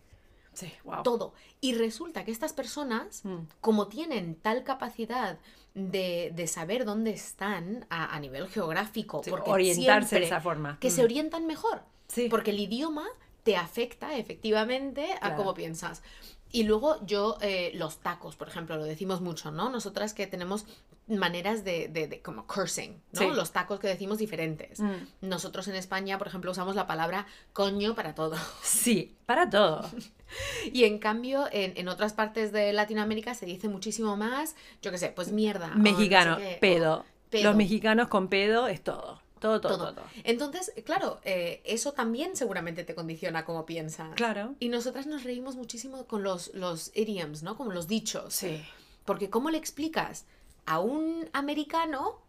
Sí, 0.52 0.70
wow. 0.84 1.02
Todo. 1.02 1.32
Y 1.60 1.74
resulta 1.74 2.24
que 2.24 2.32
estas 2.32 2.52
personas, 2.52 3.24
mm. 3.24 3.38
como 3.60 3.88
tienen 3.88 4.34
tal 4.34 4.62
capacidad 4.64 5.38
de, 5.74 6.46
saber 6.46 6.84
dónde 6.84 7.10
están 7.10 7.86
a, 7.90 8.18
nivel 8.20 8.48
geográfico, 8.48 9.20
porque 9.28 9.50
orientarse 9.50 10.18
de 10.18 10.26
esa 10.26 10.40
forma. 10.40 10.78
Que 10.80 10.90
se 10.90 11.02
mm. 11.02 11.04
orientan 11.04 11.46
mejor. 11.46 11.82
Sí. 12.08 12.28
Porque 12.28 12.50
el 12.50 12.60
idioma 12.60 13.06
te 13.50 13.56
afecta 13.56 14.16
efectivamente 14.16 15.08
a 15.20 15.34
cómo 15.34 15.54
piensas. 15.54 16.04
Y 16.52 16.62
luego 16.62 17.04
yo, 17.04 17.36
eh, 17.40 17.72
los 17.74 17.98
tacos, 17.98 18.36
por 18.36 18.46
ejemplo, 18.46 18.76
lo 18.76 18.84
decimos 18.84 19.20
mucho, 19.20 19.50
¿no? 19.50 19.70
Nosotras 19.70 20.14
que 20.14 20.28
tenemos 20.28 20.66
maneras 21.08 21.64
de, 21.64 21.88
de, 21.88 22.22
como 22.22 22.46
cursing, 22.46 23.02
¿no? 23.10 23.34
Los 23.34 23.50
tacos 23.50 23.80
que 23.80 23.88
decimos 23.88 24.18
diferentes. 24.18 24.78
Mm. 24.78 24.92
Nosotros 25.22 25.66
en 25.66 25.74
España, 25.74 26.16
por 26.16 26.28
ejemplo, 26.28 26.52
usamos 26.52 26.76
la 26.76 26.86
palabra 26.86 27.26
coño 27.52 27.96
para 27.96 28.14
todo. 28.14 28.36
Sí, 28.62 29.16
para 29.26 29.50
todo. 29.50 29.90
y 30.72 30.84
en 30.84 31.00
cambio, 31.00 31.46
en, 31.50 31.88
otras 31.88 32.12
partes 32.12 32.52
de 32.52 32.72
Latinoamérica 32.72 33.34
se 33.34 33.46
dice 33.46 33.68
muchísimo 33.68 34.16
más, 34.16 34.54
yo 34.80 34.92
qué 34.92 34.98
sé, 34.98 35.08
pues 35.08 35.32
mierda. 35.32 35.74
Mexicano, 35.74 36.38
pedo. 36.60 37.04
Los 37.32 37.56
mexicanos 37.56 38.06
con 38.06 38.28
pedo 38.28 38.68
es 38.68 38.80
todo. 38.84 39.20
Todo, 39.40 39.60
todo, 39.60 39.78
Todo. 39.78 39.94
todo. 39.94 40.04
Entonces, 40.24 40.72
claro, 40.84 41.18
eh, 41.24 41.62
eso 41.64 41.92
también 41.92 42.36
seguramente 42.36 42.84
te 42.84 42.94
condiciona 42.94 43.44
cómo 43.44 43.64
piensas. 43.66 44.14
Claro. 44.14 44.54
Y 44.60 44.68
nosotras 44.68 45.06
nos 45.06 45.24
reímos 45.24 45.56
muchísimo 45.56 46.04
con 46.06 46.22
los, 46.22 46.54
los 46.54 46.92
idioms, 46.94 47.42
¿no? 47.42 47.56
Como 47.56 47.72
los 47.72 47.88
dichos. 47.88 48.34
Sí. 48.34 48.62
Porque 49.06 49.30
¿cómo 49.30 49.50
le 49.50 49.56
explicas 49.58 50.26
a 50.66 50.78
un 50.80 51.28
americano 51.32 52.20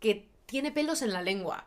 que 0.00 0.28
tiene 0.46 0.70
pelos 0.70 1.00
en 1.00 1.12
la 1.14 1.22
lengua? 1.22 1.64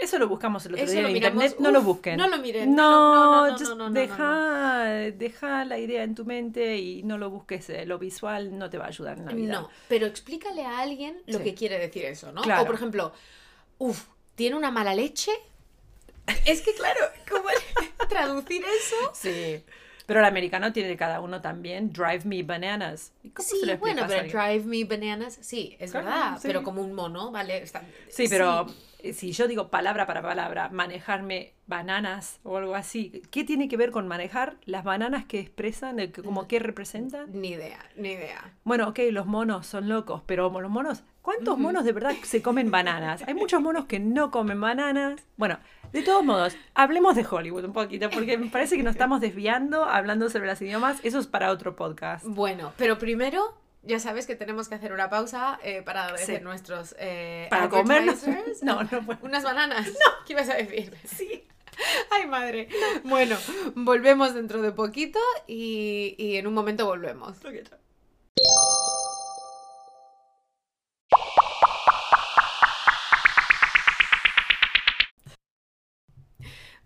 Eso 0.00 0.18
lo 0.18 0.28
buscamos 0.28 0.64
el 0.66 0.72
otro 0.74 0.84
Eso 0.84 0.92
día 0.94 1.02
en 1.08 1.16
internet. 1.16 1.56
No 1.58 1.70
lo 1.70 1.82
busquen. 1.82 2.16
no 2.16 2.26
lo 2.28 2.38
miren, 2.38 2.74
No, 2.74 3.48
no, 3.48 3.58
no, 3.58 3.74
no, 3.74 3.90
deja, 3.90 4.84
deja 5.12 5.64
la 5.64 5.78
idea 5.78 6.02
en 6.02 6.14
tu 6.14 6.24
mente 6.24 6.78
y 6.78 7.02
no 7.02 7.18
lo 7.18 7.28
busques. 7.30 7.68
eh, 7.70 7.84
Lo 7.86 7.98
visual 7.98 8.58
no 8.58 8.70
te 8.70 8.78
va 8.78 8.86
a 8.86 8.88
ayudar 8.88 9.18
en 9.18 9.26
la 9.26 9.32
vida. 9.32 9.52
No, 9.52 9.68
pero 9.88 10.06
explícale 10.06 10.64
a 10.64 10.78
alguien 10.80 11.20
lo 11.26 11.38
Sí. 11.38 11.44
que 11.44 11.54
quiere 11.54 11.78
decir 11.78 12.04
eso, 12.06 12.32
¿no? 12.32 12.40
Claro. 12.42 12.62
O 12.62 12.66
por 12.66 12.74
ejemplo, 12.76 13.12
uff, 13.78 14.06
¿tiene 14.34 14.56
una 14.56 14.70
mala 14.70 14.94
leche? 14.94 15.32
Es 16.46 16.62
que 16.62 16.72
claro, 16.74 17.00
¿cómo 17.28 17.44
traducir 18.08 18.62
eso? 18.64 18.96
Sí. 19.14 19.62
Pero 20.06 20.20
el 20.20 20.26
americano 20.26 20.72
tiene 20.72 20.96
cada 20.96 21.20
uno 21.20 21.40
también 21.40 21.92
Drive 21.92 22.22
Me 22.24 22.42
Bananas. 22.42 23.12
¿Y 23.22 23.30
cómo 23.30 23.48
se 23.48 23.56
Sí, 23.60 23.72
bueno, 23.78 24.02
pero 24.08 24.22
drive 24.24 24.64
me 24.64 24.84
bananas, 24.84 25.38
sí, 25.40 25.76
es 25.78 25.92
Claro, 25.92 26.06
verdad, 26.06 26.34
sí. 26.40 26.48
pero 26.48 26.62
como 26.64 26.82
un 26.82 26.94
mono, 26.94 27.30
¿vale? 27.30 27.58
Está- 27.62 27.84
Sí, 28.08 28.26
pero 28.28 28.66
si 29.12 29.32
yo 29.32 29.46
digo 29.48 29.68
palabra 29.70 30.06
para 30.06 30.22
palabra, 30.22 30.68
manejarme 30.70 31.54
bananas 31.66 32.40
o 32.42 32.56
algo 32.56 32.74
así, 32.74 33.22
¿qué 33.30 33.44
tiene 33.44 33.68
que 33.68 33.76
ver 33.76 33.90
con 33.92 34.08
manejar 34.08 34.56
las 34.64 34.82
bananas 34.84 35.24
que 35.24 35.38
expresan, 35.38 36.00
el 36.00 36.12
que- 36.12 36.22
como 36.22 36.48
que 36.48 36.58
representan? 36.58 37.26
Ni 37.32 37.50
idea, 37.50 37.78
ni 37.96 38.10
idea. 38.12 38.52
Bueno, 38.64 38.88
ok, 38.88 38.98
los 39.10 39.26
monos 39.26 39.66
son 39.66 39.88
locos, 39.88 40.22
pero 40.26 40.50
los 40.60 40.70
monos, 40.70 41.04
¿cuántos 41.22 41.58
monos 41.58 41.84
de 41.84 41.92
verdad 41.92 42.14
se 42.24 42.42
comen 42.42 42.70
bananas? 42.70 43.22
Hay 43.26 43.34
muchos 43.34 43.60
monos 43.60 43.84
que 43.86 44.00
no 44.00 44.30
comen 44.30 44.60
bananas. 44.60 45.20
Bueno, 45.36 45.58
de 45.92 46.02
todos 46.02 46.24
modos, 46.24 46.56
hablemos 46.74 47.14
de 47.16 47.26
Hollywood 47.28 47.64
un 47.64 47.72
poquito, 47.72 48.10
porque 48.10 48.36
me 48.38 48.46
parece 48.50 48.76
que 48.76 48.82
nos 48.82 48.92
estamos 48.94 49.20
desviando 49.20 49.84
hablando 49.84 50.28
sobre 50.28 50.46
los 50.48 50.60
idiomas. 50.60 50.98
Eso 51.04 51.18
es 51.18 51.26
para 51.26 51.50
otro 51.50 51.76
podcast. 51.76 52.24
Bueno, 52.26 52.72
pero 52.76 52.98
primero, 52.98 53.54
ya 53.82 53.98
sabes 53.98 54.26
que 54.26 54.36
tenemos 54.36 54.68
que 54.68 54.74
hacer 54.74 54.92
una 54.92 55.08
pausa 55.10 55.58
eh, 55.62 55.82
para 55.82 56.12
decir 56.12 56.38
Sí. 56.38 56.44
nuestros 56.44 56.94
eh, 56.98 57.46
Para 57.50 57.68
comernos. 57.68 58.18
No, 58.62 58.82
no 58.84 59.04
puedo. 59.06 59.18
Unas 59.22 59.42
bananas. 59.44 59.86
No. 59.88 59.94
¿Qué 60.26 60.32
ibas 60.34 60.48
a 60.48 60.54
decir? 60.54 60.94
Sí. 61.06 61.44
Ay, 62.10 62.26
madre. 62.26 62.68
Bueno, 63.04 63.36
volvemos 63.74 64.34
dentro 64.34 64.60
de 64.60 64.70
poquito 64.72 65.18
y, 65.46 66.14
y 66.18 66.36
en 66.36 66.46
un 66.46 66.52
momento 66.54 66.84
volvemos. 66.84 67.38
Ok, 67.38 67.54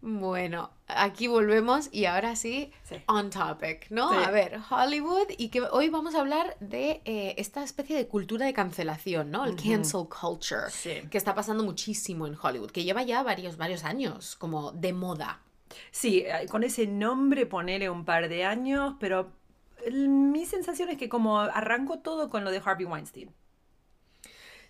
Bueno, 0.06 0.68
aquí 0.86 1.28
volvemos 1.28 1.88
y 1.90 2.04
ahora 2.04 2.36
sí, 2.36 2.70
Sí. 2.82 2.96
on 3.06 3.30
topic, 3.30 3.86
¿no? 3.88 4.10
Sí. 4.10 4.16
A 4.22 4.30
ver, 4.30 4.60
Hollywood 4.70 5.28
y 5.38 5.48
que 5.48 5.62
hoy 5.62 5.88
vamos 5.88 6.14
a 6.14 6.20
hablar 6.20 6.58
de 6.60 7.00
eh, 7.06 7.34
esta 7.38 7.64
especie 7.64 7.96
de 7.96 8.06
cultura 8.06 8.44
de 8.44 8.52
cancelación, 8.52 9.30
¿no? 9.30 9.46
El 9.46 9.56
cancel 9.56 10.02
culture, 10.08 10.68
Sí. 10.70 11.00
que 11.10 11.16
está 11.16 11.34
pasando 11.34 11.64
muchísimo 11.64 12.26
en 12.26 12.36
Hollywood, 12.40 12.70
que 12.70 12.84
lleva 12.84 13.02
ya 13.02 13.22
varios, 13.22 13.56
varios 13.56 13.82
años 13.82 14.36
como 14.36 14.72
de 14.72 14.92
moda. 14.92 15.40
Sí, 15.90 16.18
eh, 16.26 16.48
con 16.50 16.64
ese 16.64 16.86
nombre 16.86 17.46
ponele 17.46 17.88
un 17.88 18.04
par 18.04 18.28
de 18.28 18.44
años, 18.44 18.96
pero 19.00 19.32
el- 19.86 20.10
mi 20.10 20.44
sensación 20.44 20.90
es 20.90 20.98
que 20.98 21.08
como 21.08 21.40
arrancó 21.40 22.00
todo 22.00 22.28
con 22.28 22.44
lo 22.44 22.50
de 22.50 22.60
Harvey 22.62 22.84
Weinstein. 22.84 23.30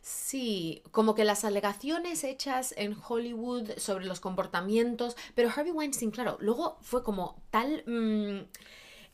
Sí, 0.06 0.82
como 0.90 1.14
que 1.14 1.24
las 1.24 1.46
alegaciones 1.46 2.24
hechas 2.24 2.74
en 2.76 2.94
Hollywood 3.08 3.70
sobre 3.78 4.04
los 4.04 4.20
comportamientos, 4.20 5.16
pero 5.34 5.48
Harvey 5.48 5.72
Weinstein, 5.72 6.10
claro, 6.10 6.36
luego 6.40 6.76
fue 6.82 7.02
como 7.02 7.42
tal... 7.50 7.82
mm, 7.86 8.40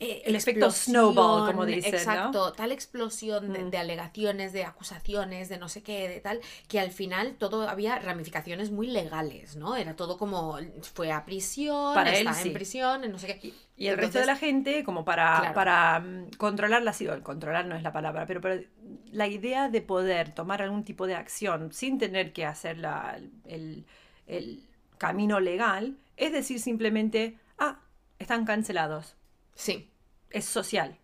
eh, 0.03 0.23
El 0.25 0.35
efecto 0.35 0.69
snowball, 0.73 1.47
como 1.47 1.65
dicen, 1.65 1.93
¿no? 1.93 1.99
Exacto, 1.99 2.53
tal 2.55 2.73
explosión 2.73 3.53
de, 3.53 3.65
Mm. 3.65 3.71
de 3.71 3.79
alegaciones, 3.79 4.53
de 4.53 4.65
acusaciones, 4.65 5.49
de 5.49 5.59
no 5.59 5.69
sé 5.69 5.83
qué, 5.85 6.09
de 6.09 6.21
tal, 6.21 6.41
que 6.69 6.81
al 6.81 6.91
final 6.91 7.37
todo 7.39 7.69
había 7.69 7.99
ramificaciones 8.01 8.71
muy 8.73 8.89
legales, 8.89 9.55
¿no? 9.57 9.77
Era 9.77 9.95
todo 9.95 10.17
como, 10.19 10.59
fue 10.95 11.13
a 11.13 11.25
prisión, 11.25 11.95
Para 11.95 12.11
él, 12.17 12.27
está 12.27 12.35
sí. 12.35 12.49
en 12.49 12.55
prisión, 12.55 13.05
en 13.05 13.13
no 13.13 13.19
sé 13.19 13.39
qué. 13.39 13.53
Y 13.77 13.87
el 13.89 13.97
resto 13.97 14.19
de 14.19 14.27
la 14.27 14.37
gente, 14.37 14.85
como 14.85 15.05
para, 15.05 15.39
Claro. 15.39 15.55
para 15.55 16.01
mm, 16.01 16.31
controlar 16.39 16.83
la 16.83 16.93
situación, 16.95 17.23
controlar 17.23 17.67
no 17.67 17.77
es 17.77 17.83
la 17.83 17.93
palabra, 17.93 18.27
pero, 18.27 18.41
pero 18.41 18.63
la 19.11 19.27
idea 19.27 19.69
de 19.69 19.81
poder 19.83 20.35
tomar 20.35 20.63
algún 20.63 20.85
tipo 20.85 21.07
de 21.07 21.15
acción 21.15 21.73
sin 21.73 21.99
tener 21.99 22.33
que 22.33 22.45
hacer 22.47 22.79
la- 22.79 23.19
el, 23.45 23.85
el 24.27 24.63
camino 24.99 25.41
legal, 25.41 25.97
es 26.17 26.33
decir 26.33 26.61
simplemente, 26.61 27.39
ah, 27.59 27.81
están 28.19 28.45
cancelados, 28.45 29.17
Sí. 29.55 29.91
es 30.31 30.45
social. 30.45 30.97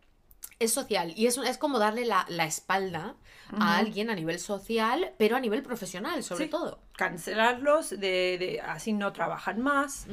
Es 0.58 0.72
social 0.72 1.12
y 1.16 1.26
es, 1.26 1.36
es 1.36 1.58
como 1.58 1.78
darle 1.78 2.06
la, 2.06 2.24
la 2.28 2.46
espalda 2.46 3.14
a 3.58 3.76
alguien 3.78 4.08
a 4.10 4.14
nivel 4.14 4.38
social, 4.38 5.12
pero 5.18 5.36
a 5.36 5.40
nivel 5.40 5.62
profesional, 5.62 6.22
sobre 6.22 6.44
Sí. 6.46 6.50
todo. 6.50 6.80
Cancelarlos, 6.96 7.90
de, 7.90 8.36
de- 8.38 8.60
así 8.64 8.92
no 8.94 9.12
trabajan 9.12 9.60
más, 9.60 10.06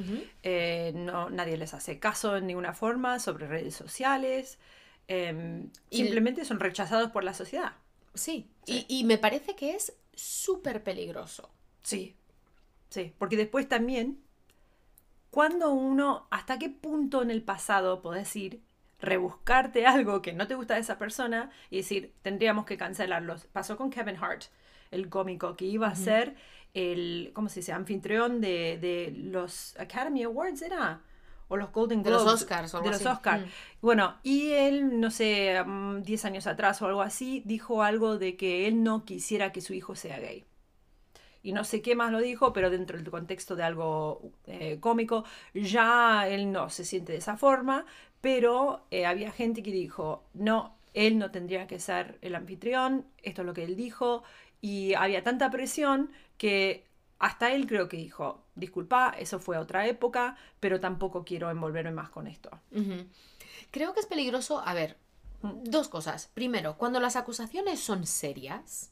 eh, 0.44 0.92
no, 0.96 1.30
nadie 1.30 1.58
les 1.58 1.74
hace 1.74 1.98
caso 2.00 2.36
en 2.38 2.48
ninguna 2.48 2.74
forma 2.74 3.20
sobre 3.20 3.48
redes 3.48 3.74
sociales, 3.75 4.60
em, 5.07 5.69
simplemente 5.91 6.45
son 6.45 6.60
rechazados 6.60 7.12
por 7.12 7.24
la 7.24 7.33
sociedad. 7.33 7.74
Sí, 8.13 8.50
Sí. 8.65 8.86
Y, 8.88 9.00
y 9.00 9.03
me 9.03 9.17
parece 9.17 9.55
que 9.55 9.75
es 9.75 9.93
súper 10.13 10.83
peligroso. 10.83 11.50
Sí, 11.81 12.15
sí, 12.89 13.13
porque 13.17 13.36
después 13.36 13.67
también, 13.67 14.24
cuando 15.31 15.72
uno, 15.72 16.27
hasta 16.31 16.60
qué 16.60 16.69
punto 16.69 17.22
en 17.22 17.31
el 17.31 17.41
pasado 17.41 18.01
podés 18.01 18.36
ir, 18.36 18.62
rebuscarte 19.00 19.86
algo 19.86 20.22
que 20.22 20.33
no 20.33 20.48
te 20.48 20.55
gusta 20.55 20.75
de 20.75 20.79
esa 20.81 20.98
persona 20.98 21.51
y 21.69 21.77
decir, 21.77 22.13
tendríamos 22.22 22.65
que 22.65 22.77
cancelarlos. 22.77 23.45
Pasó 23.48 23.75
con 23.75 23.89
Kevin 23.89 24.15
Hart, 24.15 24.43
el 24.91 25.10
cómico, 25.10 25.57
que 25.57 25.65
iba 25.65 25.88
a 25.88 25.95
ser 25.95 26.36
el, 26.74 27.31
¿cómo 27.33 27.50
se 27.50 27.60
dice?, 27.60 27.74
anfitrión 27.74 28.39
de, 28.39 28.77
de 28.79 29.13
los 29.15 29.77
Academy 29.77 30.24
Awards, 30.24 30.62
¿era? 30.62 31.01
O 31.47 31.57
los 31.57 31.71
Golden 31.71 32.03
De 32.03 32.12
los 32.12 32.23
Globes. 32.23 32.41
Oscars 32.43 32.73
o 32.73 32.77
De 32.81 32.89
algo 32.89 32.91
los 32.91 33.05
así. 33.05 33.07
Oscars. 33.07 33.45
Mm. 33.45 33.50
Bueno, 33.81 34.15
y 34.23 34.51
él, 34.51 35.00
no 35.00 35.12
sé, 35.12 35.62
mm, 35.63 36.01
10 36.03 36.25
años 36.25 36.47
atrás 36.47 36.81
o 36.81 36.88
algo 36.88 37.01
así, 37.01 37.41
dijo 37.45 37.83
algo 37.83 38.17
de 38.17 38.35
que 38.38 38.67
él 38.67 38.83
no 38.83 39.05
quisiera 39.05 39.51
que 39.51 39.62
su 39.62 39.73
hijo 39.73 39.95
sea 39.95 40.19
gay. 40.19 40.45
Y 41.43 41.51
no 41.51 41.65
sé 41.65 41.81
qué 41.81 41.95
más 41.95 42.12
lo 42.12 42.19
dijo, 42.19 42.53
pero 42.53 42.69
dentro 42.69 42.97
del 42.97 43.09
contexto 43.12 43.55
de 43.55 43.63
algo 43.63 44.21
eh, 44.47 44.77
cómico, 44.79 45.25
ya 45.53 46.27
él 46.27 46.51
no 46.51 46.69
se 46.69 46.85
siente 46.85 47.12
de 47.12 47.17
esa 47.17 47.35
forma, 47.35 47.85
pero 48.21 48.85
eh, 48.91 49.05
había 49.05 49.31
gente 49.31 49.62
que 49.62 49.71
dijo, 49.71 50.23
no, 50.33 50.77
él 50.93 51.17
no 51.17 51.31
tendría 51.31 51.67
que 51.67 51.79
ser 51.79 52.17
el 52.21 52.35
anfitrión, 52.35 53.05
esto 53.21 53.41
es 53.41 53.45
lo 53.45 53.53
que 53.53 53.65
él 53.65 53.75
dijo, 53.75 54.23
y 54.62 54.93
había 54.93 55.23
tanta 55.23 55.51
presión 55.51 56.12
que 56.38 56.85
hasta 57.24 57.53
él 57.53 57.68
creo 57.68 57.88
que 57.88 57.96
dijo, 57.96 58.44
disculpa, 58.53 59.15
eso 59.18 59.39
fue 59.39 59.58
otra 59.58 59.88
época, 59.88 60.36
pero 60.60 60.82
tampoco 60.82 61.24
quiero 61.24 61.50
envolverme 61.50 61.92
más 61.92 62.10
con 62.10 62.27
esto. 62.27 62.50
Creo 63.72 63.94
que 63.94 64.01
es 64.01 64.06
peligroso, 64.06 64.62
a 64.65 64.74
ver, 64.74 64.98
dos 65.42 65.88
cosas. 65.88 66.30
Primero, 66.34 66.77
cuando 66.77 67.00
las 67.00 67.15
acusaciones 67.15 67.80
son 67.80 68.06
serias, 68.06 68.92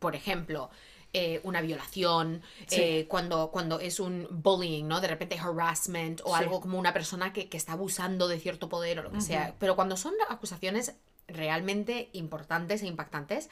por 0.00 0.16
ejemplo, 0.16 0.68
eh, 1.12 1.40
una 1.44 1.60
violación, 1.60 2.42
Sí. 2.66 2.80
eh, 2.80 3.06
cuando, 3.08 3.52
cuando 3.52 3.78
es 3.78 4.00
un 4.00 4.26
bullying, 4.32 4.86
¿no? 4.88 5.00
De 5.00 5.06
repente 5.06 5.38
harassment 5.38 6.22
o 6.24 6.36
Sí. 6.36 6.42
algo 6.42 6.60
como 6.60 6.76
una 6.76 6.92
persona 6.92 7.32
que, 7.32 7.48
que 7.48 7.56
está 7.56 7.74
abusando 7.74 8.26
de 8.26 8.40
cierto 8.40 8.68
poder 8.68 8.98
o 8.98 9.02
lo 9.04 9.12
que 9.12 9.20
sea. 9.20 9.54
Pero 9.60 9.76
cuando 9.76 9.96
son 9.96 10.12
acusaciones 10.28 10.96
realmente 11.28 12.10
importantes 12.14 12.82
e 12.82 12.86
impactantes, 12.88 13.48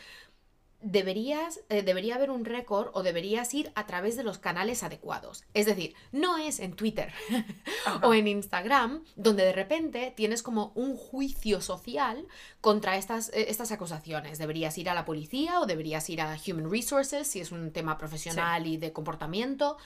deberías, 0.83 1.61
eh, 1.69 1.83
debería 1.83 2.17
haber 2.17 2.31
un 2.31 2.45
récord 2.45 2.91
o 2.93 3.03
deberías 3.03 3.55
ir 3.55 3.73
a 3.75 3.87
través 3.87 4.17
de 4.17 4.25
los 4.25 4.39
canales 4.39 4.83
adecuados. 4.83 5.45
Es 5.55 5.67
decir, 5.67 5.95
no 6.11 6.37
es 6.39 6.61
en 6.61 6.75
Twitter 6.75 7.13
o 8.03 8.13
en 8.15 8.29
Instagram 8.29 9.05
donde 9.17 9.45
de 9.45 9.53
repente 9.53 10.13
tienes 10.17 10.43
como 10.43 10.73
un 10.75 10.97
juicio 10.97 11.61
social 11.61 12.27
contra 12.61 12.97
estas, 12.97 13.29
eh, 13.31 13.47
estas 13.49 13.73
acusaciones. 13.73 14.39
Deberías 14.39 14.77
ir 14.79 14.91
a 14.91 14.95
la 14.95 15.05
policía 15.05 15.61
o 15.61 15.67
deberías 15.67 16.09
ir 16.11 16.21
a 16.21 16.37
Human 16.47 16.71
Resources 16.71 17.27
si 17.27 17.41
es 17.41 17.53
un 17.53 17.73
tema 17.73 17.97
profesional 17.97 18.67
y 18.67 18.77
de 18.77 18.93
comportamiento. 18.93 19.79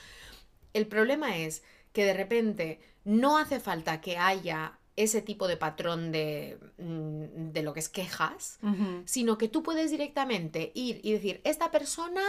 El 0.73 0.87
problema 0.87 1.37
es 1.37 1.63
que 1.93 2.05
de 2.05 2.13
repente 2.13 2.79
no 3.03 3.37
hace 3.37 3.59
falta 3.59 4.01
que 4.01 4.17
haya 4.17 4.79
ese 4.97 5.21
tipo 5.21 5.47
de 5.47 5.57
patrón 5.57 6.11
de, 6.11 6.59
mm, 6.79 7.51
de 7.53 7.61
lo 7.61 7.73
que 7.73 7.79
es 7.79 7.87
quejas, 7.87 8.59
sino 9.05 9.37
que 9.37 9.47
tú 9.47 9.63
puedes 9.63 9.91
directamente 9.91 10.71
ir 10.73 10.99
y 11.03 11.13
decir, 11.13 11.39
esta 11.43 11.71
persona 11.71 12.23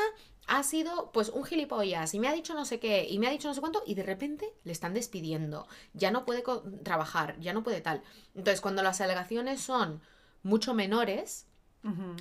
ha 0.46 0.62
sido 0.62 1.10
pues 1.12 1.30
un 1.30 1.44
gilipollas 1.44 2.14
y 2.14 2.20
me 2.20 2.28
ha 2.28 2.32
dicho 2.32 2.54
no 2.54 2.64
sé 2.64 2.78
qué 2.78 3.06
y 3.08 3.18
me 3.18 3.26
ha 3.26 3.30
dicho 3.30 3.48
no 3.48 3.54
sé 3.54 3.60
cuánto 3.60 3.82
y 3.86 3.94
de 3.94 4.02
repente 4.02 4.52
le 4.64 4.72
están 4.72 4.94
despidiendo, 4.94 5.66
ya 5.94 6.10
no 6.10 6.24
puede 6.24 6.44
trabajar, 6.84 7.38
ya 7.40 7.52
no 7.52 7.62
puede 7.62 7.80
tal. 7.80 8.02
Entonces 8.34 8.60
cuando 8.60 8.82
las 8.82 9.00
alegaciones 9.00 9.60
son 9.60 10.00
mucho 10.42 10.74
menores, 10.74 11.46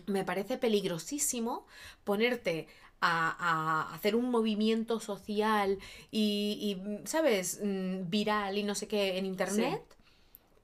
me 0.05 0.23
parece 0.23 0.57
peligrosísimo 0.57 1.67
ponerte 2.05 2.67
a, 3.01 3.93
hacer 3.93 4.15
un 4.15 4.31
movimiento 4.31 5.01
social 5.01 5.77
y, 6.09 6.77
¿sabes?, 7.03 7.59
mm, 7.61 8.09
viral 8.09 8.57
y 8.57 8.63
no 8.63 8.75
sé 8.75 8.87
qué 8.87 9.17
en 9.17 9.25
Internet. 9.25 9.96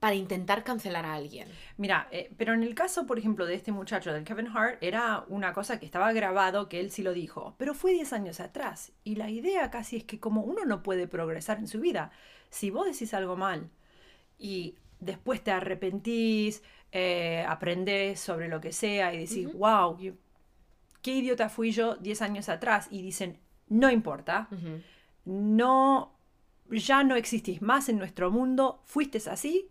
Para 0.04 0.16
intentar 0.16 0.64
cancelar 0.64 1.06
a 1.06 1.14
alguien. 1.14 1.48
Mira, 1.78 2.08
eh, 2.10 2.30
pero 2.36 2.52
en 2.52 2.62
el 2.62 2.74
caso, 2.74 3.06
por 3.06 3.18
ejemplo, 3.18 3.46
de 3.46 3.54
este 3.54 3.72
muchacho, 3.72 4.12
del 4.12 4.22
Kevin 4.22 4.48
Hart, 4.54 4.76
era 4.82 5.24
una 5.28 5.54
cosa 5.54 5.80
que 5.80 5.86
estaba 5.86 6.12
grabado, 6.12 6.68
que 6.68 6.78
él 6.78 6.90
sí 6.90 7.02
lo 7.02 7.14
dijo, 7.14 7.54
pero 7.56 7.72
fue 7.72 7.94
10 7.94 8.12
años 8.12 8.38
atrás. 8.38 8.92
Y 9.02 9.14
la 9.14 9.30
idea 9.30 9.70
casi 9.70 9.96
es 9.96 10.04
que 10.04 10.20
como 10.20 10.42
uno 10.42 10.66
no 10.66 10.82
puede 10.82 11.08
progresar 11.08 11.56
en 11.56 11.68
su 11.68 11.80
vida, 11.80 12.10
si 12.50 12.68
vos 12.68 12.84
decís 12.84 13.14
algo 13.14 13.34
mal 13.34 13.70
y 14.38 14.74
después 15.00 15.42
te 15.42 15.52
arrepentís, 15.52 16.62
eh, 16.92 17.42
aprendés 17.48 18.20
sobre 18.20 18.48
lo 18.48 18.60
que 18.60 18.72
sea 18.72 19.14
y 19.14 19.20
decís, 19.20 19.50
wow, 19.54 19.96
qué 21.00 21.12
idiota 21.12 21.48
fui 21.48 21.70
yo 21.70 21.94
10 21.94 22.20
años 22.20 22.50
atrás 22.50 22.88
y 22.90 23.00
dicen, 23.00 23.38
no 23.70 23.90
importa, 23.90 24.50
no, 25.24 26.12
ya 26.68 27.02
no 27.04 27.16
existís 27.16 27.62
más 27.62 27.88
en 27.88 27.96
nuestro 27.96 28.30
mundo, 28.30 28.82
fuiste 28.84 29.18
así, 29.30 29.70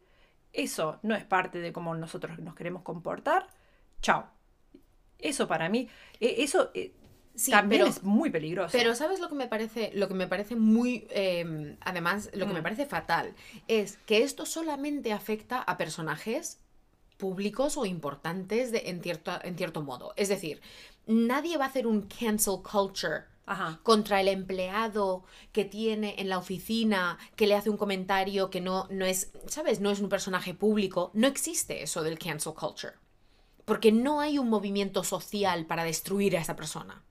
eso 0.53 0.99
no 1.01 1.15
es 1.15 1.25
parte 1.25 1.59
de 1.59 1.73
cómo 1.73 1.95
nosotros 1.95 2.39
nos 2.39 2.55
queremos 2.55 2.83
comportar, 2.83 3.47
chao. 4.01 4.29
Eso 5.19 5.47
para 5.47 5.69
mí, 5.69 5.89
e, 6.19 6.43
eso 6.43 6.69
eh, 6.73 6.93
también 7.49 7.87
es 7.87 8.03
muy 8.03 8.29
peligroso. 8.29 8.71
Pero 8.71 8.93
¿sabes 8.93 9.19
lo 9.19 9.29
que 9.29 9.35
me 9.35 9.47
parece? 9.47 9.91
Lo 9.95 10.07
que 10.07 10.13
me 10.13 10.27
parece 10.27 10.55
muy, 10.55 11.07
em, 11.09 11.77
además, 11.81 12.29
lo 12.33 12.45
que 12.45 12.53
me 12.53 12.59
mm. 12.59 12.63
parece 12.63 12.85
fatal 12.85 13.33
es 13.67 13.97
que 14.05 14.21
esto 14.23 14.45
solamente 14.45 15.11
afecta 15.11 15.59
a 15.59 15.77
personajes 15.77 16.59
públicos 17.17 17.77
o 17.77 17.85
importantes 17.85 18.71
de, 18.71 18.83
en, 18.85 19.01
cierto, 19.01 19.31
en 19.43 19.57
cierto 19.57 19.81
modo. 19.81 20.13
Es 20.17 20.29
decir, 20.29 20.61
nadie 21.07 21.57
va 21.57 21.65
a 21.65 21.67
hacer 21.69 21.87
un 21.87 22.03
cancel 22.03 22.59
culture 22.61 23.23
contra 23.83 24.21
el 24.21 24.27
empleado 24.27 25.23
que 25.51 25.65
tiene 25.65 26.15
en 26.17 26.29
la 26.29 26.37
oficina, 26.37 27.17
que 27.35 27.47
le 27.47 27.55
hace 27.55 27.69
un 27.69 27.77
comentario 27.77 28.49
que 28.49 28.61
no, 28.61 28.87
no 28.89 29.05
es, 29.05 29.31
¿sabes? 29.47 29.79
No 29.79 29.91
es 29.91 29.99
un 29.99 30.09
personaje 30.09 30.53
público. 30.53 31.11
No 31.13 31.27
existe 31.27 31.83
eso 31.83 32.03
del 32.03 32.19
cancel 32.19 32.53
culture. 32.53 32.93
Porque 33.65 33.91
no 33.91 34.19
hay 34.19 34.39
un 34.39 34.49
movimiento 34.49 35.03
social 35.03 35.65
para 35.65 35.83
destruir 35.83 36.37
a 36.37 36.41
esa 36.41 36.55
persona. 36.55 37.03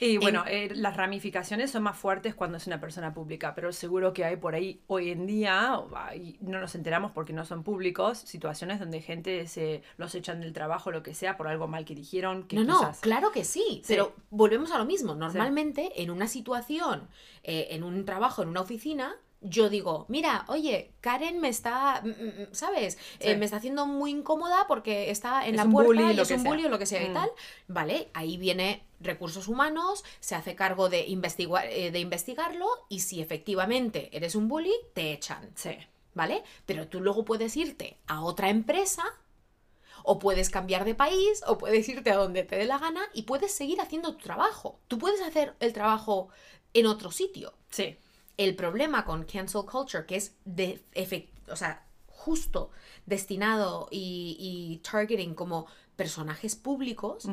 Y 0.00 0.18
bueno, 0.18 0.44
eh, 0.46 0.70
las 0.74 0.96
ramificaciones 0.96 1.70
son 1.70 1.82
más 1.82 1.96
fuertes 1.96 2.34
cuando 2.34 2.56
es 2.56 2.66
una 2.66 2.80
persona 2.80 3.12
pública, 3.12 3.54
pero 3.54 3.72
seguro 3.72 4.12
que 4.12 4.24
hay 4.24 4.36
por 4.36 4.54
ahí 4.54 4.80
hoy 4.86 5.10
en 5.10 5.26
día, 5.26 5.80
y 6.14 6.38
no 6.40 6.60
nos 6.60 6.74
enteramos 6.74 7.12
porque 7.12 7.32
no 7.32 7.44
son 7.44 7.64
públicos, 7.64 8.18
situaciones 8.18 8.78
donde 8.78 9.00
gente 9.00 9.46
se 9.46 9.82
los 9.96 10.14
echan 10.14 10.40
del 10.40 10.52
trabajo, 10.52 10.90
lo 10.90 11.02
que 11.02 11.14
sea, 11.14 11.36
por 11.36 11.48
algo 11.48 11.66
mal 11.66 11.84
que 11.84 11.94
dijeron. 11.94 12.44
Que 12.46 12.56
no, 12.56 12.64
no, 12.64 12.92
claro 13.00 13.32
que 13.32 13.44
sí, 13.44 13.82
pero 13.88 14.14
volvemos 14.30 14.70
a 14.70 14.78
lo 14.78 14.84
mismo. 14.84 15.14
Normalmente 15.14 16.02
en 16.02 16.10
una 16.10 16.28
situación, 16.28 17.08
eh, 17.42 17.68
en 17.70 17.82
un 17.82 18.04
trabajo, 18.04 18.42
en 18.42 18.48
una 18.48 18.60
oficina, 18.60 19.16
yo 19.40 19.68
digo, 19.68 20.04
mira, 20.08 20.44
oye, 20.48 20.92
Karen 21.00 21.40
me 21.40 21.48
está, 21.48 22.02
mm, 22.02 22.08
mm, 22.08 22.12
mm, 22.12 22.46
¿sabes? 22.52 22.98
Eh, 23.20 23.36
me 23.36 23.44
está 23.44 23.58
haciendo 23.58 23.86
muy 23.86 24.10
incómoda 24.10 24.66
porque 24.66 25.10
está 25.10 25.46
en 25.46 25.56
la 25.56 25.64
puerta 25.64 26.12
y 26.12 26.18
es 26.18 26.30
un 26.30 26.44
bully 26.44 26.64
o 26.64 26.68
lo 26.68 26.78
que 26.78 26.86
sea 26.86 27.02
y 27.02 27.12
tal. 27.12 27.30
Vale, 27.68 28.08
ahí 28.14 28.36
viene 28.36 28.82
recursos 29.00 29.46
humanos, 29.46 30.04
se 30.18 30.34
hace 30.34 30.56
cargo 30.56 30.88
de, 30.88 31.06
investigar, 31.06 31.66
eh, 31.66 31.90
de 31.90 32.00
investigarlo 32.00 32.66
y 32.88 33.00
si 33.00 33.20
efectivamente 33.20 34.08
eres 34.12 34.34
un 34.34 34.48
bully, 34.48 34.74
te 34.94 35.12
echan. 35.12 35.50
Sí. 35.54 35.76
¿Vale? 36.14 36.42
Pero 36.66 36.88
tú 36.88 37.00
luego 37.00 37.24
puedes 37.24 37.56
irte 37.56 37.96
a 38.08 38.22
otra 38.22 38.50
empresa 38.50 39.04
o 40.02 40.18
puedes 40.18 40.50
cambiar 40.50 40.84
de 40.84 40.94
país, 40.94 41.42
o 41.46 41.58
puedes 41.58 41.88
irte 41.88 42.10
a 42.10 42.16
donde 42.16 42.42
te 42.42 42.56
dé 42.56 42.64
la 42.64 42.78
gana 42.78 43.02
y 43.12 43.22
puedes 43.22 43.52
seguir 43.52 43.80
haciendo 43.80 44.14
tu 44.14 44.24
trabajo. 44.24 44.80
Tú 44.88 44.98
puedes 44.98 45.20
hacer 45.20 45.54
el 45.60 45.72
trabajo 45.72 46.28
en 46.72 46.86
otro 46.86 47.10
sitio. 47.10 47.52
Sí. 47.70 47.96
El 48.38 48.56
problema 48.56 49.04
con 49.04 49.24
cancel 49.24 49.66
culture, 49.70 50.06
que 50.06 50.16
es 50.16 50.34
de 50.46 50.82
o 51.50 51.56
sea, 51.56 51.84
justo 52.06 52.70
destinado 53.04 53.88
y, 53.90 54.80
targeting 54.88 55.34
como 55.34 55.66
personajes 55.96 56.56
públicos, 56.56 57.26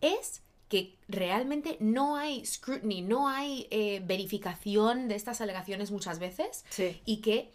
es 0.00 0.42
que 0.68 0.96
realmente 1.06 1.76
no 1.80 2.16
hay 2.16 2.46
scrutiny, 2.46 3.02
no 3.02 3.28
hay 3.28 3.66
eh, 3.70 4.00
verificación 4.06 5.08
de 5.08 5.16
estas 5.16 5.42
alegaciones 5.42 5.90
muchas 5.90 6.18
veces 6.18 6.64
y 7.04 7.18
que 7.18 7.52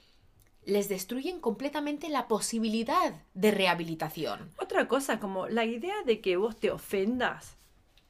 les 0.65 0.89
destruyen 0.89 1.39
completamente 1.39 2.09
la 2.09 2.27
posibilidad 2.27 3.15
de 3.33 3.51
rehabilitación. 3.51 4.51
Otra 4.59 4.87
cosa, 4.87 5.19
como 5.19 5.47
la 5.47 5.65
idea 5.65 5.95
de 6.05 6.19
que 6.19 6.35
vos 6.35 6.57
te 6.57 6.69
ofendas, 6.69 7.55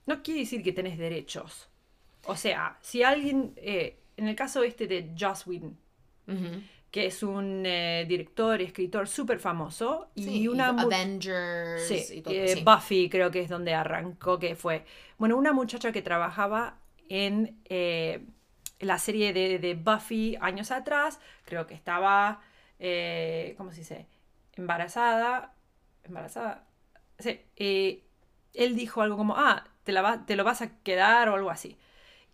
no 0.07 0.23
quiere 0.23 0.41
decir 0.41 0.63
que 0.63 0.73
tenés 0.73 0.97
derechos. 0.97 1.69
O 2.25 2.35
sea, 2.35 2.79
si 2.81 3.03
alguien 3.03 3.53
eh, 3.57 3.99
en 4.17 4.27
el 4.27 4.35
caso 4.35 4.63
este 4.63 4.87
de 4.87 5.13
Joss 5.17 5.45
Whedon, 5.47 5.77
que 6.91 7.05
es 7.05 7.21
un 7.21 7.63
eh, 7.65 8.05
director 8.07 8.59
y 8.59 8.65
escritor 8.65 9.07
súper 9.07 9.39
famoso, 9.39 10.09
y 10.15 10.47
una... 10.47 10.69
Avengers 10.69 12.11
y 12.11 12.21
todo, 12.21 12.33
eh, 12.33 12.63
Buffy 12.65 13.09
creo 13.09 13.29
que 13.29 13.41
es 13.41 13.49
donde 13.49 13.73
arrancó, 13.73 14.39
que 14.39 14.55
fue, 14.55 14.83
bueno, 15.17 15.37
una 15.37 15.53
muchacha 15.53 15.91
que 15.91 16.01
trabajaba 16.01 16.79
en 17.09 17.57
eh, 17.65 18.25
la 18.79 18.97
serie 18.97 19.33
de, 19.33 19.73
Buffy 19.75 20.37
años 20.41 20.71
atrás, 20.71 21.19
creo 21.45 21.67
que 21.67 21.75
estaba, 21.75 22.41
¿cómo 23.57 23.71
se 23.71 23.79
dice? 23.79 24.07
Embarazada, 24.53 25.53
embarazada, 26.03 26.65
sí, 27.19 27.41
él 27.57 28.75
dijo 28.75 29.03
algo 29.03 29.17
como, 29.17 29.35
ah, 29.37 29.63
te, 29.83 29.91
la 29.91 30.25
te 30.25 30.35
lo 30.35 30.43
vas 30.43 30.63
a 30.63 30.79
quedar 30.79 31.29
o 31.29 31.35
algo 31.35 31.51
así. 31.51 31.77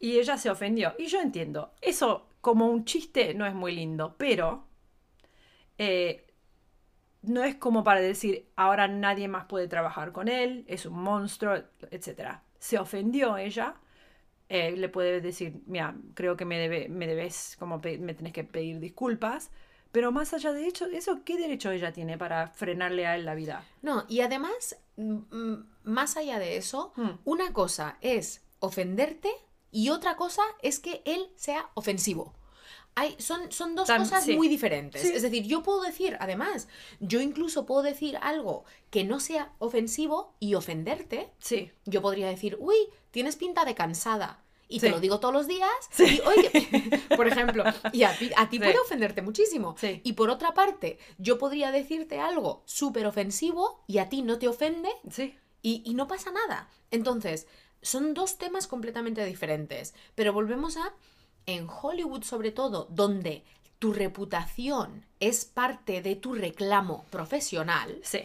Y 0.04 0.20
ella 0.20 0.38
se 0.38 0.50
ofendió. 0.50 0.96
Y 1.00 1.06
yo 1.06 1.22
entiendo, 1.22 1.72
eso 1.80 2.28
como 2.42 2.68
un 2.68 2.84
chiste 2.84 3.34
no 3.34 3.46
es 3.46 3.54
muy 3.54 3.74
lindo, 3.74 4.16
pero 4.18 4.68
eh, 5.78 6.28
no 7.22 7.42
es 7.46 7.56
como 7.56 7.86
para 7.86 8.02
decir, 8.02 8.50
ahora 8.58 8.90
nadie 8.90 9.30
más 9.30 9.46
puede 9.46 9.70
trabajar 9.70 10.12
con 10.12 10.28
él, 10.28 10.66
es 10.68 10.86
un 10.86 11.02
monstruo, 11.02 11.56
etc. 11.90 12.40
Se 12.60 12.78
ofendió 12.78 13.38
ella, 13.38 13.76
eh, 14.50 14.74
le 14.76 14.90
puede 14.90 15.22
decir, 15.22 15.62
mira, 15.68 15.96
creo 16.16 16.36
que 16.36 16.44
me, 16.44 16.60
debe, 16.60 16.90
me 16.90 17.08
debes, 17.08 17.56
como 17.58 17.78
me 17.78 18.14
tenés 18.14 18.34
que 18.34 18.44
pedir 18.44 18.82
disculpas. 18.82 19.52
Pero 19.94 20.12
más 20.12 20.34
allá 20.34 20.52
de 20.52 20.68
eso, 20.68 20.86
eso, 20.88 21.24
¿qué 21.24 21.38
derecho 21.38 21.72
ella 21.72 21.94
tiene 21.94 22.18
para 22.18 22.48
frenarle 22.48 23.08
a 23.08 23.16
él 23.16 23.24
la 23.24 23.36
vida? 23.36 23.64
No, 23.82 24.04
y 24.10 24.20
además, 24.20 24.76
más 25.84 26.18
allá 26.18 26.40
de 26.40 26.58
eso, 26.58 26.92
hmm. 26.98 27.20
una 27.24 27.54
cosa 27.54 28.00
es 28.02 28.44
ofenderte 28.60 29.32
y 29.74 29.90
otra 29.90 30.16
cosa 30.16 30.44
es 30.62 30.80
que 30.80 31.02
él 31.06 31.30
sea 31.36 31.70
ofensivo. 31.74 32.34
Hay, 32.96 33.16
son, 33.18 33.52
son 33.52 33.74
dos 33.74 33.90
cosas 33.90 34.28
muy 34.30 34.48
diferentes. 34.48 35.04
Es 35.04 35.24
decir, 35.24 35.46
yo 35.48 35.64
puedo 35.64 35.82
decir, 35.82 36.16
además, 36.20 36.68
yo 37.00 37.22
incluso 37.22 37.66
puedo 37.66 37.82
decir 37.82 38.20
algo 38.22 38.66
que 38.92 39.04
no 39.04 39.20
sea 39.20 39.52
ofensivo 39.58 40.36
y 40.40 40.54
ofenderte. 40.54 41.32
Sí. 41.40 41.72
Yo 41.86 42.04
podría 42.04 42.28
decir, 42.28 42.56
uy, 42.60 42.76
tienes 43.10 43.36
pinta 43.36 43.66
de 43.66 43.74
cansada. 43.74 44.44
Y 44.70 44.80
te 44.80 44.90
lo 44.90 45.00
digo 45.00 45.20
todos 45.20 45.34
los 45.34 45.48
días. 45.48 45.70
Y, 46.00 46.20
oye, 46.22 47.02
por 47.16 47.28
ejemplo, 47.28 47.64
y 47.92 48.04
a 48.04 48.18
ti, 48.18 48.32
a 48.36 48.50
ti 48.50 48.60
puede 48.60 48.80
ofenderte 48.80 49.22
muchísimo. 49.22 49.76
Y 49.82 50.14
por 50.14 50.30
otra 50.30 50.54
parte, 50.54 51.00
yo 51.18 51.38
podría 51.38 51.72
decirte 51.72 52.20
algo 52.20 52.64
súper 52.66 53.06
ofensivo 53.06 53.84
y 53.88 53.98
a 53.98 54.10
ti 54.10 54.22
no 54.22 54.38
te 54.38 54.48
ofende. 54.48 54.90
Sí. 55.10 55.36
Y, 55.62 55.82
y 55.86 55.94
no 55.94 56.08
pasa 56.08 56.32
nada. 56.32 56.70
Entonces, 56.92 57.48
son 57.84 58.14
dos 58.14 58.38
temas 58.38 58.68
completamente 58.68 59.24
diferentes. 59.26 59.94
Pero 60.16 60.34
volvemos 60.34 60.78
a, 60.78 60.94
en 61.46 61.68
Hollywood 61.70 62.24
sobre 62.24 62.52
todo, 62.52 62.88
donde 62.90 63.44
tu 63.80 63.94
reputación 63.94 65.06
es 65.20 65.46
parte 65.46 66.02
de 66.02 66.16
tu 66.16 66.34
reclamo 66.34 67.06
profesional, 67.10 68.00
sí. 68.02 68.22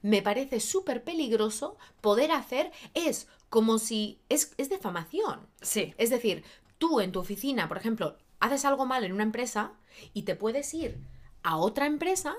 me 0.00 0.22
parece 0.22 0.60
súper 0.60 1.04
peligroso 1.04 1.76
poder 2.00 2.32
hacer, 2.32 2.72
es 2.94 3.28
como 3.50 3.78
si 3.78 4.18
es, 4.28 4.54
es 4.56 4.70
defamación. 4.70 5.46
Sí. 5.60 5.94
Es 5.98 6.10
decir, 6.10 6.42
tú 6.78 7.00
en 7.00 7.12
tu 7.12 7.20
oficina, 7.20 7.68
por 7.68 7.76
ejemplo, 7.76 8.16
haces 8.40 8.64
algo 8.64 8.86
mal 8.86 9.04
en 9.04 9.12
una 9.12 9.22
empresa 9.22 9.74
y 10.12 10.22
te 10.22 10.36
puedes 10.36 10.72
ir 10.74 10.98
a 11.42 11.58
otra 11.58 11.86
empresa 11.86 12.34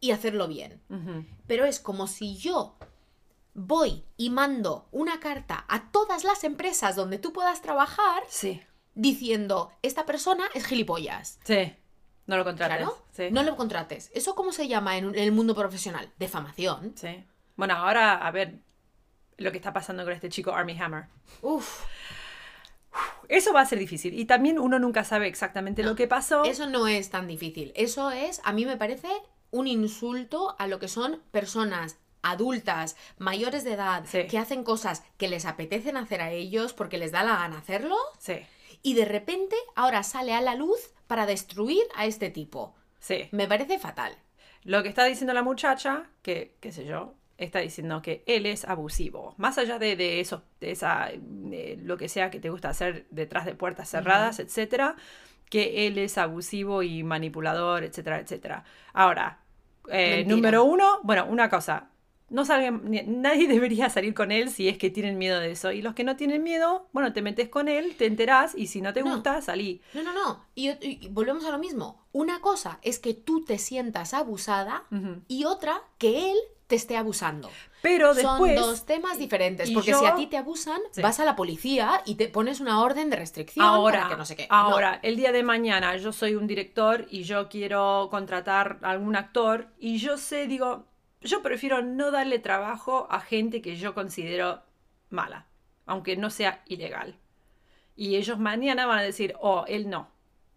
y 0.00 0.10
hacerlo 0.10 0.48
bien. 0.48 0.80
Pero 1.46 1.64
es 1.64 1.80
como 1.80 2.06
si 2.06 2.36
yo 2.36 2.76
voy 3.58 4.04
y 4.16 4.30
mando 4.30 4.88
una 4.92 5.18
carta 5.20 5.64
a 5.68 5.90
todas 5.90 6.24
las 6.24 6.44
empresas 6.44 6.94
donde 6.94 7.18
tú 7.18 7.32
puedas 7.32 7.60
trabajar 7.60 8.22
sí. 8.28 8.62
diciendo, 8.94 9.72
esta 9.82 10.06
persona 10.06 10.44
es 10.54 10.64
gilipollas. 10.64 11.40
Sí. 11.44 11.74
No 12.26 12.36
lo 12.36 12.44
contrates. 12.44 12.86
No 13.32 13.42
lo 13.42 13.56
contrates. 13.56 14.10
¿Eso 14.14 14.34
cómo 14.34 14.52
se 14.52 14.68
llama 14.68 14.98
en, 14.98 15.14
el 15.14 15.32
mundo 15.32 15.54
profesional? 15.54 16.12
Defamación. 16.18 16.92
Sí. 16.94 17.24
Bueno, 17.56 17.74
ahora 17.74 18.14
a 18.14 18.30
ver 18.30 18.60
lo 19.38 19.50
que 19.50 19.56
está 19.56 19.72
pasando 19.72 20.04
con 20.04 20.12
este 20.12 20.28
chico 20.28 20.52
Army 20.52 20.78
Hammer. 20.78 21.06
Uf. 21.42 21.84
Eso 23.28 23.52
va 23.52 23.62
a 23.62 23.66
ser 23.66 23.78
difícil. 23.78 24.18
Y 24.18 24.26
también 24.26 24.58
uno 24.58 24.78
nunca 24.78 25.04
sabe 25.04 25.26
exactamente 25.26 25.82
lo 25.82 25.96
que 25.96 26.06
pasó. 26.06 26.44
Eso 26.44 26.66
no 26.66 26.86
es 26.86 27.10
tan 27.10 27.26
difícil. 27.26 27.72
Eso 27.74 28.10
es, 28.10 28.40
a 28.44 28.52
mí 28.52 28.66
me 28.66 28.76
parece, 28.76 29.08
un 29.50 29.66
insulto 29.66 30.54
a 30.58 30.66
lo 30.66 30.78
que 30.78 30.88
son 30.88 31.22
personas 31.30 31.98
adultas, 32.30 32.96
mayores 33.18 33.64
de 33.64 33.72
edad, 33.74 34.04
Sí. 34.06 34.26
que 34.26 34.38
hacen 34.38 34.64
cosas 34.64 35.02
que 35.16 35.28
les 35.28 35.44
apetecen 35.46 35.96
hacer 35.96 36.20
a 36.22 36.30
ellos 36.30 36.72
porque 36.72 36.98
les 36.98 37.12
da 37.12 37.22
la 37.22 37.36
gana 37.36 37.58
hacerlo, 37.58 37.96
Sí, 38.18 38.38
y 38.82 38.94
de 38.94 39.04
repente 39.04 39.56
ahora 39.76 40.02
sale 40.02 40.32
a 40.34 40.40
la 40.40 40.54
luz 40.54 40.78
para 41.06 41.26
destruir 41.26 41.82
a 41.94 42.06
este 42.06 42.30
tipo. 42.30 42.74
sí. 43.00 43.28
Me 43.32 43.46
parece 43.48 43.78
fatal. 43.78 44.16
Lo 44.64 44.82
que 44.82 44.88
está 44.88 45.04
diciendo 45.04 45.32
la 45.32 45.42
muchacha, 45.42 46.10
que, 46.22 46.56
qué 46.60 46.72
sé 46.72 46.84
yo, 46.84 47.14
está 47.38 47.60
diciendo 47.60 48.02
que 48.02 48.24
él 48.26 48.44
es 48.46 48.64
abusivo. 48.64 49.34
Más 49.38 49.56
allá 49.56 49.78
de, 49.78 49.94
de 49.94 50.18
eso, 50.20 50.42
de 50.60 50.72
esa, 50.72 51.08
de 51.16 51.78
lo 51.80 51.96
que 51.96 52.08
sea 52.08 52.30
que 52.30 52.40
te 52.40 52.50
gusta 52.50 52.68
hacer 52.70 53.06
detrás 53.10 53.46
de 53.46 53.54
puertas 53.54 53.88
cerradas, 53.88 54.40
etcétera, 54.40 54.96
que 55.48 55.86
él 55.86 55.96
es 55.98 56.18
abusivo 56.18 56.82
y 56.82 57.04
manipulador, 57.04 57.84
etcétera, 57.84 58.18
etcétera. 58.18 58.64
Ahora, 58.92 59.38
eh, 59.88 60.24
número 60.26 60.64
uno, 60.64 60.98
bueno, 61.04 61.24
una 61.26 61.48
cosa. 61.48 61.90
No 62.30 62.44
salgan, 62.44 62.82
nadie 63.06 63.48
debería 63.48 63.88
salir 63.90 64.14
con 64.14 64.30
él 64.32 64.50
si 64.50 64.68
es 64.68 64.76
que 64.78 64.90
tienen 64.90 65.16
miedo 65.18 65.40
de 65.40 65.50
eso. 65.52 65.72
Y 65.72 65.80
los 65.82 65.94
que 65.94 66.04
no 66.04 66.16
tienen 66.16 66.42
miedo, 66.42 66.86
bueno, 66.92 67.12
te 67.12 67.22
metes 67.22 67.48
con 67.48 67.68
él, 67.68 67.94
te 67.96 68.06
enterás 68.06 68.54
y 68.56 68.66
si 68.66 68.80
no 68.82 68.92
te 68.92 69.02
No. 69.02 69.12
gusta, 69.14 69.40
salí. 69.40 69.80
No, 69.94 70.02
no, 70.02 70.12
no. 70.12 70.44
Y, 70.54 70.70
y 70.84 71.08
volvemos 71.08 71.44
a 71.46 71.50
lo 71.50 71.58
mismo. 71.58 72.04
Una 72.12 72.40
cosa 72.40 72.78
es 72.82 72.98
que 72.98 73.14
tú 73.14 73.44
te 73.44 73.58
sientas 73.58 74.12
abusada 74.14 74.84
y 75.28 75.44
otra 75.44 75.82
que 75.98 76.30
él 76.32 76.36
te 76.66 76.76
esté 76.76 76.98
abusando. 76.98 77.48
Pero 77.80 78.12
Son 78.14 78.22
después... 78.42 78.56
dos 78.60 78.84
temas 78.84 79.18
diferentes. 79.18 79.70
y 79.70 79.74
Porque 79.74 79.92
yo- 79.92 80.00
si 80.00 80.04
a 80.04 80.14
ti 80.16 80.26
te 80.26 80.36
abusan, 80.36 80.78
Sí. 80.90 81.00
vas 81.00 81.18
a 81.20 81.24
la 81.24 81.34
policía 81.36 82.02
y 82.04 82.16
te 82.16 82.28
pones 82.28 82.60
una 82.60 82.82
orden 82.82 83.08
de 83.08 83.16
restricción 83.16 83.64
Ahora, 83.64 84.00
para 84.00 84.10
que 84.10 84.16
no 84.18 84.26
sé 84.26 84.36
qué. 84.36 84.46
ahora, 84.50 84.98
el 85.02 85.16
día 85.16 85.32
de 85.32 85.42
mañana 85.42 85.96
yo 85.96 86.12
soy 86.12 86.34
un 86.34 86.46
director 86.46 87.06
y 87.08 87.22
yo 87.22 87.48
quiero 87.48 88.08
contratar 88.10 88.80
a 88.82 88.90
algún 88.90 89.16
actor 89.16 89.68
y 89.78 89.96
yo 89.96 90.18
sé, 90.18 90.46
digo, 90.46 90.84
yo 91.20 91.42
prefiero 91.42 91.82
no 91.82 92.10
darle 92.10 92.38
trabajo 92.38 93.06
a 93.10 93.20
gente 93.20 93.60
que 93.62 93.76
yo 93.76 93.94
considero 93.94 94.62
mala, 95.10 95.46
aunque 95.86 96.16
no 96.16 96.30
sea 96.30 96.62
ilegal. 96.66 97.18
Y 97.96 98.16
ellos 98.16 98.38
mañana 98.38 98.86
van 98.86 98.98
a 99.00 99.02
decir, 99.02 99.34
oh, 99.40 99.64
él 99.66 99.90
no. 99.90 100.08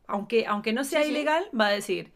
Aunque, 0.07 0.45
aunque 0.45 0.73
no 0.73 0.83
sea 0.83 0.99
Sí, 1.01 1.05
sí. 1.07 1.11
ilegal, 1.11 1.45
va 1.59 1.67
a 1.67 1.71
decir, 1.71 2.11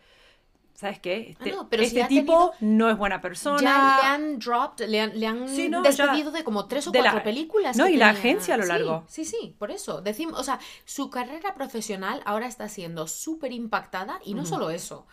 ¿sabes 0.73 0.99
qué? 0.99 1.29
Este, 1.31 1.51
no, 1.51 1.69
pero 1.69 1.81
este 1.81 2.03
tipo 2.05 2.51
tenido- 2.59 2.75
no 2.77 2.89
es 2.91 2.97
buena 2.97 3.21
persona. 3.21 3.61
Ya 3.61 3.99
le 4.01 4.07
han 4.07 4.37
dropped, 4.39 4.87
le 4.87 4.99
han, 5.01 5.17
le 5.19 5.25
han 5.25 5.47
Sí, 5.49 5.69
no, 5.69 5.81
ya. 5.83 5.89
despedido 5.89 6.31
de 6.31 6.43
como 6.43 6.67
tres 6.67 6.85
o 6.87 6.91
la- 6.93 6.99
cuatro 7.01 7.23
películas. 7.23 7.77
no, 7.77 7.87
y 7.87 7.95
la 7.95 8.09
agencia 8.09 8.53
a 8.55 8.57
lo 8.57 8.65
largo. 8.65 9.05
Sí, 9.07 9.23
sí, 9.25 9.55
por 9.57 9.71
eso. 9.71 10.01
Decimos, 10.01 10.39
o 10.39 10.43
sea, 10.43 10.59
su 10.83 11.09
carrera 11.09 11.55
profesional 11.55 12.21
ahora 12.25 12.45
está 12.47 12.67
siendo 12.69 13.07
súper 13.07 13.51
impactada 13.53 14.19
y 14.25 14.33
no 14.35 14.45
solo 14.45 14.69
eso. 14.69 15.07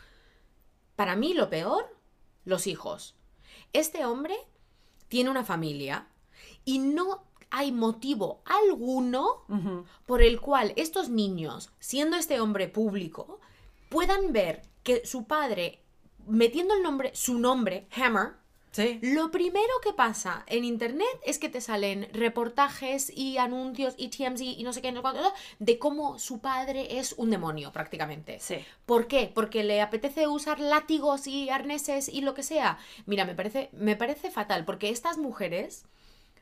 Para 0.96 1.16
mí 1.16 1.32
lo 1.34 1.48
peor, 1.48 1.96
los 2.44 2.66
hijos. 2.66 3.16
Este 3.72 4.04
hombre 4.04 4.36
tiene 5.08 5.30
una 5.30 5.44
familia 5.44 6.06
y 6.64 6.78
no 6.78 7.24
hay 7.50 7.72
motivo 7.72 8.42
alguno 8.44 9.44
por 10.06 10.22
el 10.22 10.40
cual 10.40 10.72
estos 10.76 11.10
niños, 11.10 11.70
siendo 11.80 12.16
este 12.16 12.40
hombre 12.40 12.68
público, 12.68 13.40
puedan 13.90 14.32
ver 14.32 14.62
que 14.82 15.04
su 15.06 15.24
padre, 15.24 15.82
metiendo 16.26 16.74
el 16.74 16.82
nombre, 16.82 17.14
su 17.14 17.38
nombre, 17.38 17.86
Hammer, 17.94 18.32
Sí. 18.72 18.98
lo 19.02 19.30
primero 19.30 19.72
que 19.82 19.92
pasa 19.92 20.44
en 20.46 20.64
internet 20.64 21.06
es 21.24 21.38
que 21.38 21.50
te 21.50 21.60
salen 21.60 22.08
reportajes 22.12 23.12
y 23.14 23.36
anuncios 23.36 23.94
y 23.98 24.08
TMZ 24.08 24.40
y 24.40 24.62
no 24.64 24.72
sé 24.72 24.80
qué, 24.80 24.90
no 24.92 25.00
sé 25.00 25.02
cuánto, 25.02 25.32
de 25.58 25.78
cómo 25.78 26.18
su 26.18 26.40
padre 26.40 26.98
es 26.98 27.12
un 27.18 27.30
demonio 27.30 27.70
prácticamente. 27.70 28.38
Sí. 28.40 28.64
¿Por 28.86 29.08
qué? 29.08 29.30
Porque 29.32 29.62
le 29.62 29.82
apetece 29.82 30.26
usar 30.26 30.58
látigos 30.58 31.26
y 31.26 31.50
arneses 31.50 32.08
y 32.08 32.22
lo 32.22 32.32
que 32.32 32.42
sea. 32.42 32.78
Mira, 33.04 33.26
me 33.26 33.34
parece, 33.34 33.68
me 33.72 33.94
parece 33.94 34.30
fatal 34.30 34.64
porque 34.64 34.88
estas 34.88 35.18
mujeres 35.18 35.84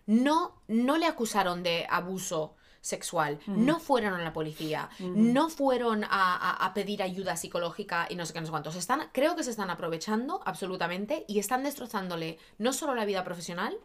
no, 0.06 0.62
no 0.68 0.98
le 0.98 1.06
acusaron 1.06 1.62
de 1.62 1.86
abuso 1.90 2.54
sexual, 2.80 3.38
no 3.46 3.78
fueron 3.80 4.14
a 4.14 4.22
la 4.24 4.32
policía, 4.32 4.88
no 5.00 5.48
fueron 5.50 6.04
a, 6.04 6.08
a- 6.10 6.64
a 6.66 6.74
pedir 6.74 7.02
ayuda 7.02 7.36
psicológica 7.36 8.06
y 8.08 8.16
no 8.16 8.24
sé 8.26 8.32
qué, 8.32 8.40
no 8.40 8.46
sé 8.46 8.50
cuántos. 8.50 8.76
Están, 8.76 9.08
creo 9.12 9.36
que 9.36 9.44
se 9.44 9.50
están 9.50 9.70
aprovechando 9.70 10.40
absolutamente 10.44 11.24
y 11.28 11.38
están 11.38 11.62
destrozándole 11.62 12.38
no 12.58 12.72
solo 12.72 12.94
la 12.94 13.04
vida 13.04 13.22
profesional, 13.24 13.76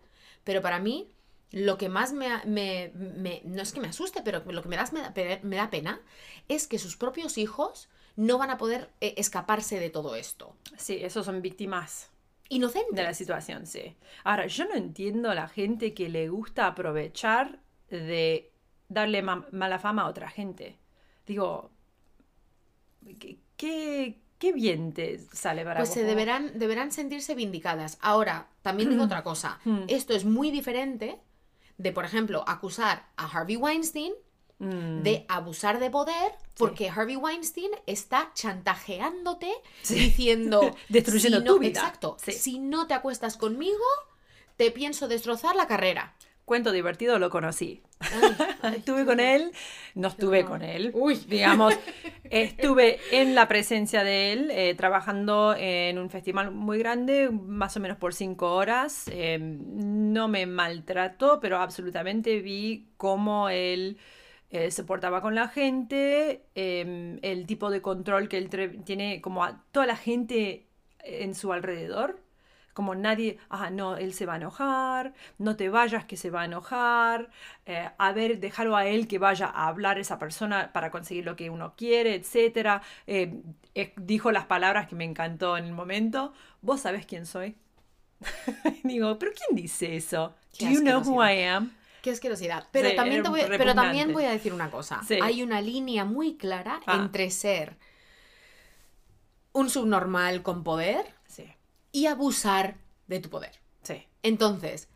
pero 0.44 0.62
para 0.62 0.80
mí 0.80 1.10
lo 1.52 1.78
que 1.78 1.90
más 1.90 2.14
me, 2.14 2.30
me- 2.46 2.92
me- 2.96 3.42
no 3.46 3.62
es 3.62 3.72
que 3.74 3.80
me 3.80 3.88
asuste, 3.90 4.22
pero 4.24 4.44
lo 4.52 4.62
que 4.62 4.70
me 4.70 4.76
da, 4.78 4.90
me 4.92 5.02
da, 5.02 5.40
me 5.44 5.56
da 5.58 5.70
pena 5.70 6.02
es 6.48 6.68
que 6.68 6.80
sus 6.80 6.98
propios 6.98 7.38
hijos 7.38 7.90
no 8.16 8.38
van 8.38 8.50
a 8.50 8.58
poder 8.58 8.90
eh, 9.02 9.14
escaparse 9.18 9.80
de 9.80 9.90
todo 9.90 10.16
esto. 10.16 10.56
Sí, 10.78 11.00
esos 11.02 11.26
son 11.26 11.42
víctimas. 11.42 12.10
Inocentes. 12.48 12.96
de 12.96 13.04
la 13.04 13.14
situación, 13.14 13.66
sí. 13.66 13.96
Ahora, 14.24 14.46
yo 14.48 14.66
no 14.66 14.76
entiendo 14.76 15.32
a 15.32 15.36
la 15.36 15.48
gente 15.48 15.94
que 15.94 16.10
le 16.10 16.30
gusta 16.30 16.68
aprovechar 16.68 17.60
de 17.90 18.52
darle 18.90 19.22
ma- 19.22 19.48
mala 19.52 19.80
fama 19.80 20.04
a 20.04 20.08
otra 20.08 20.30
gente. 20.30 20.78
Digo, 21.26 21.72
¿qué, 23.20 23.38
qué, 23.58 24.20
qué 24.38 24.52
bien 24.54 24.94
te 24.94 25.20
sale 25.34 25.64
para 25.64 25.80
Pues 25.80 25.90
se 25.94 26.04
deberán, 26.04 26.58
deberán 26.60 26.92
sentirse 26.92 27.36
vindicadas. 27.36 27.98
Ahora, 28.02 28.50
también 28.62 28.90
digo 28.90 29.04
otra 29.06 29.24
cosa. 29.24 29.60
Mm. 29.66 29.84
Esto 29.88 30.14
es 30.14 30.26
muy 30.26 30.52
diferente 30.52 31.20
de, 31.78 31.92
por 31.92 32.06
ejemplo, 32.06 32.44
acusar 32.48 33.08
a 33.18 33.26
Harvey 33.26 33.56
Weinstein 33.58 34.14
Mm, 34.58 35.02
de 35.04 35.26
abusar 35.28 35.82
de 35.82 35.90
poder 35.90 36.32
porque 36.58 36.88
Harvey 36.90 37.18
Weinstein 37.18 37.72
está 37.88 38.32
chantajeándote 38.36 39.52
Sí. 39.82 39.96
diciendo 39.96 40.74
Destruyendo 40.88 41.40
si 41.40 41.44
no- 41.44 41.54
tu 41.56 41.60
vida. 41.60 41.82
Exacto. 41.82 42.16
Sí. 42.24 42.32
Si 42.32 42.60
no 42.60 42.88
te 42.88 42.94
acuestas 42.94 43.36
conmigo, 43.36 43.84
te 44.56 44.72
pienso 44.72 45.10
destrozar 45.10 45.58
la 45.58 45.68
carrera. 45.68 46.16
Cuento 46.46 46.72
divertido, 46.72 47.18
lo 47.20 47.30
conocí. 47.30 47.82
Ay, 48.00 48.36
ay, 48.62 48.76
Estuve 48.78 49.04
con 49.06 49.20
él, 49.20 49.52
no 49.96 50.10
estuve 50.10 50.44
no. 50.44 50.50
con 50.50 50.62
él. 50.62 50.92
Uy. 50.94 51.16
Digamos, 51.28 51.74
estuve 52.30 53.00
en 53.12 53.34
la 53.34 53.48
presencia 53.48 54.04
de 54.04 54.32
él, 54.34 54.52
eh, 54.52 54.76
trabajando 54.76 55.56
en 55.58 55.98
un 55.98 56.10
festival 56.10 56.52
muy 56.52 56.78
grande, 56.78 57.30
más 57.32 57.76
o 57.78 57.80
menos 57.80 57.98
por 57.98 58.14
cinco 58.14 58.54
horas. 58.54 59.06
Eh, 59.12 59.40
no 59.40 60.28
me 60.28 60.46
maltrató, 60.46 61.40
pero 61.40 61.58
absolutamente 61.58 62.40
vi 62.42 62.90
cómo 62.98 63.50
él 63.50 63.98
eh, 64.52 64.72
se 64.72 64.84
portaba 64.84 65.22
con 65.22 65.36
la 65.36 65.48
gente, 65.50 66.46
eh, 66.56 67.20
el 67.24 67.46
tipo 67.46 67.70
de 67.70 67.82
control 67.82 68.30
que 68.30 68.38
él 68.38 68.50
tiene, 68.86 69.20
como 69.20 69.44
a 69.44 69.64
toda 69.72 69.86
la 69.86 69.98
gente 69.98 70.68
en 71.00 71.36
su 71.36 71.52
alrededor. 71.52 72.22
Como 72.76 72.94
nadie, 72.94 73.40
ah, 73.50 73.70
no, 73.72 73.96
él 73.96 74.14
se 74.14 74.26
va 74.28 74.34
a 74.34 74.36
enojar, 74.36 75.14
no 75.38 75.56
te 75.56 75.70
vayas 75.70 76.04
que 76.04 76.18
se 76.18 76.30
va 76.30 76.42
a 76.42 76.46
enojar, 76.46 77.30
eh, 77.66 77.90
a 77.98 78.12
ver, 78.12 78.40
déjalo 78.42 78.76
a 78.76 78.86
él 78.86 79.08
que 79.08 79.18
vaya 79.18 79.48
a 79.48 79.68
hablar 79.70 79.98
esa 79.98 80.20
persona 80.20 80.72
para 80.74 80.92
conseguir 80.92 81.24
lo 81.26 81.38
que 81.38 81.50
uno 81.50 81.74
quiere, 81.78 82.16
etc. 82.16 82.82
dijo 83.96 84.32
las 84.34 84.46
palabras 84.46 84.88
que 84.88 84.96
me 84.96 85.06
encantó 85.06 85.56
en 85.58 85.64
el 85.66 85.72
momento, 85.72 86.34
vos 86.62 86.82
sabés 86.82 87.06
quién 87.06 87.26
soy. 87.26 87.56
Digo, 88.84 89.18
pero 89.20 89.32
¿quién 89.34 89.56
dice 89.56 89.96
eso? 89.96 90.36
Qué 90.58 90.66
Do 90.66 90.72
you 90.74 90.82
know 90.82 91.02
who. 91.02 91.24
I 91.26 91.44
am? 91.44 91.72
Qué 92.02 92.12
asquerosidad. 92.12 92.68
Pero, 92.72 92.90
Sí, 92.90 92.96
también, 92.98 93.24
te 93.24 93.30
voy, 93.30 93.42
pero 93.48 93.74
también 93.74 94.12
voy 94.12 94.26
a 94.26 94.32
decir 94.32 94.54
una 94.54 94.70
cosa. 94.70 95.02
Sí. 95.08 95.18
Hay 95.24 95.42
una 95.42 95.62
línea 95.62 96.04
muy 96.06 96.36
clara 96.36 96.82
Ah. 96.86 96.98
entre 96.98 97.32
ser 97.32 97.78
un 99.54 99.70
subnormal 99.70 100.44
con 100.44 100.64
poder 100.66 101.15
y 101.96 102.08
abusar 102.08 102.78
de 103.08 103.20
tu 103.20 103.30
poder. 103.30 103.54
sí, 103.84 104.04
Entonces, 104.24 104.88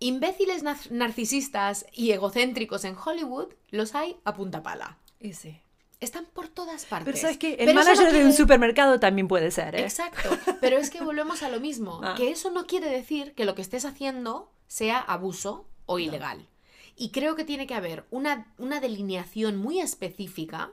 imbéciles 0.00 0.62
nar- 0.62 0.90
narcisistas 0.90 1.86
y 1.92 2.12
egocéntricos 2.12 2.84
en 2.84 2.96
Hollywood 2.96 3.48
los 3.70 3.94
hay 3.94 4.16
a 4.24 4.34
punta 4.34 4.62
pala. 4.62 4.98
y 5.20 5.32
sí. 5.32 5.60
Están 6.00 6.26
por 6.32 6.46
todas 6.46 6.84
partes. 6.84 7.06
Pero 7.06 7.18
sabes 7.18 7.38
que 7.38 7.54
el 7.54 7.66
Pero 7.66 7.80
eso 7.80 7.90
no 7.90 7.96
manager 7.96 8.12
de 8.12 8.24
un 8.24 8.32
supermercado 8.32 9.00
también 9.00 9.26
puede 9.26 9.50
ser, 9.50 9.74
¿eh? 9.74 9.80
Exacto, 9.82 10.30
pero 10.60 10.78
es 10.78 10.90
que 10.90 11.02
volvemos 11.02 11.42
a 11.42 11.48
lo 11.48 11.58
mismo, 11.58 12.00
Ah. 12.04 12.14
que 12.16 12.30
eso 12.30 12.52
no 12.52 12.66
quiere 12.68 12.88
decir 12.88 13.34
que 13.34 13.44
lo 13.44 13.56
que 13.56 13.62
estés 13.62 13.84
haciendo 13.84 14.48
sea 14.68 15.00
abuso 15.00 15.66
o 15.86 15.98
ilegal. 15.98 16.46
Y 16.94 17.10
creo 17.10 17.34
que 17.34 17.42
tiene 17.44 17.66
que 17.66 17.74
haber 17.74 18.04
una, 18.12 18.52
una 18.58 18.78
delineación 18.80 19.56
muy 19.56 19.80
específica 19.80 20.70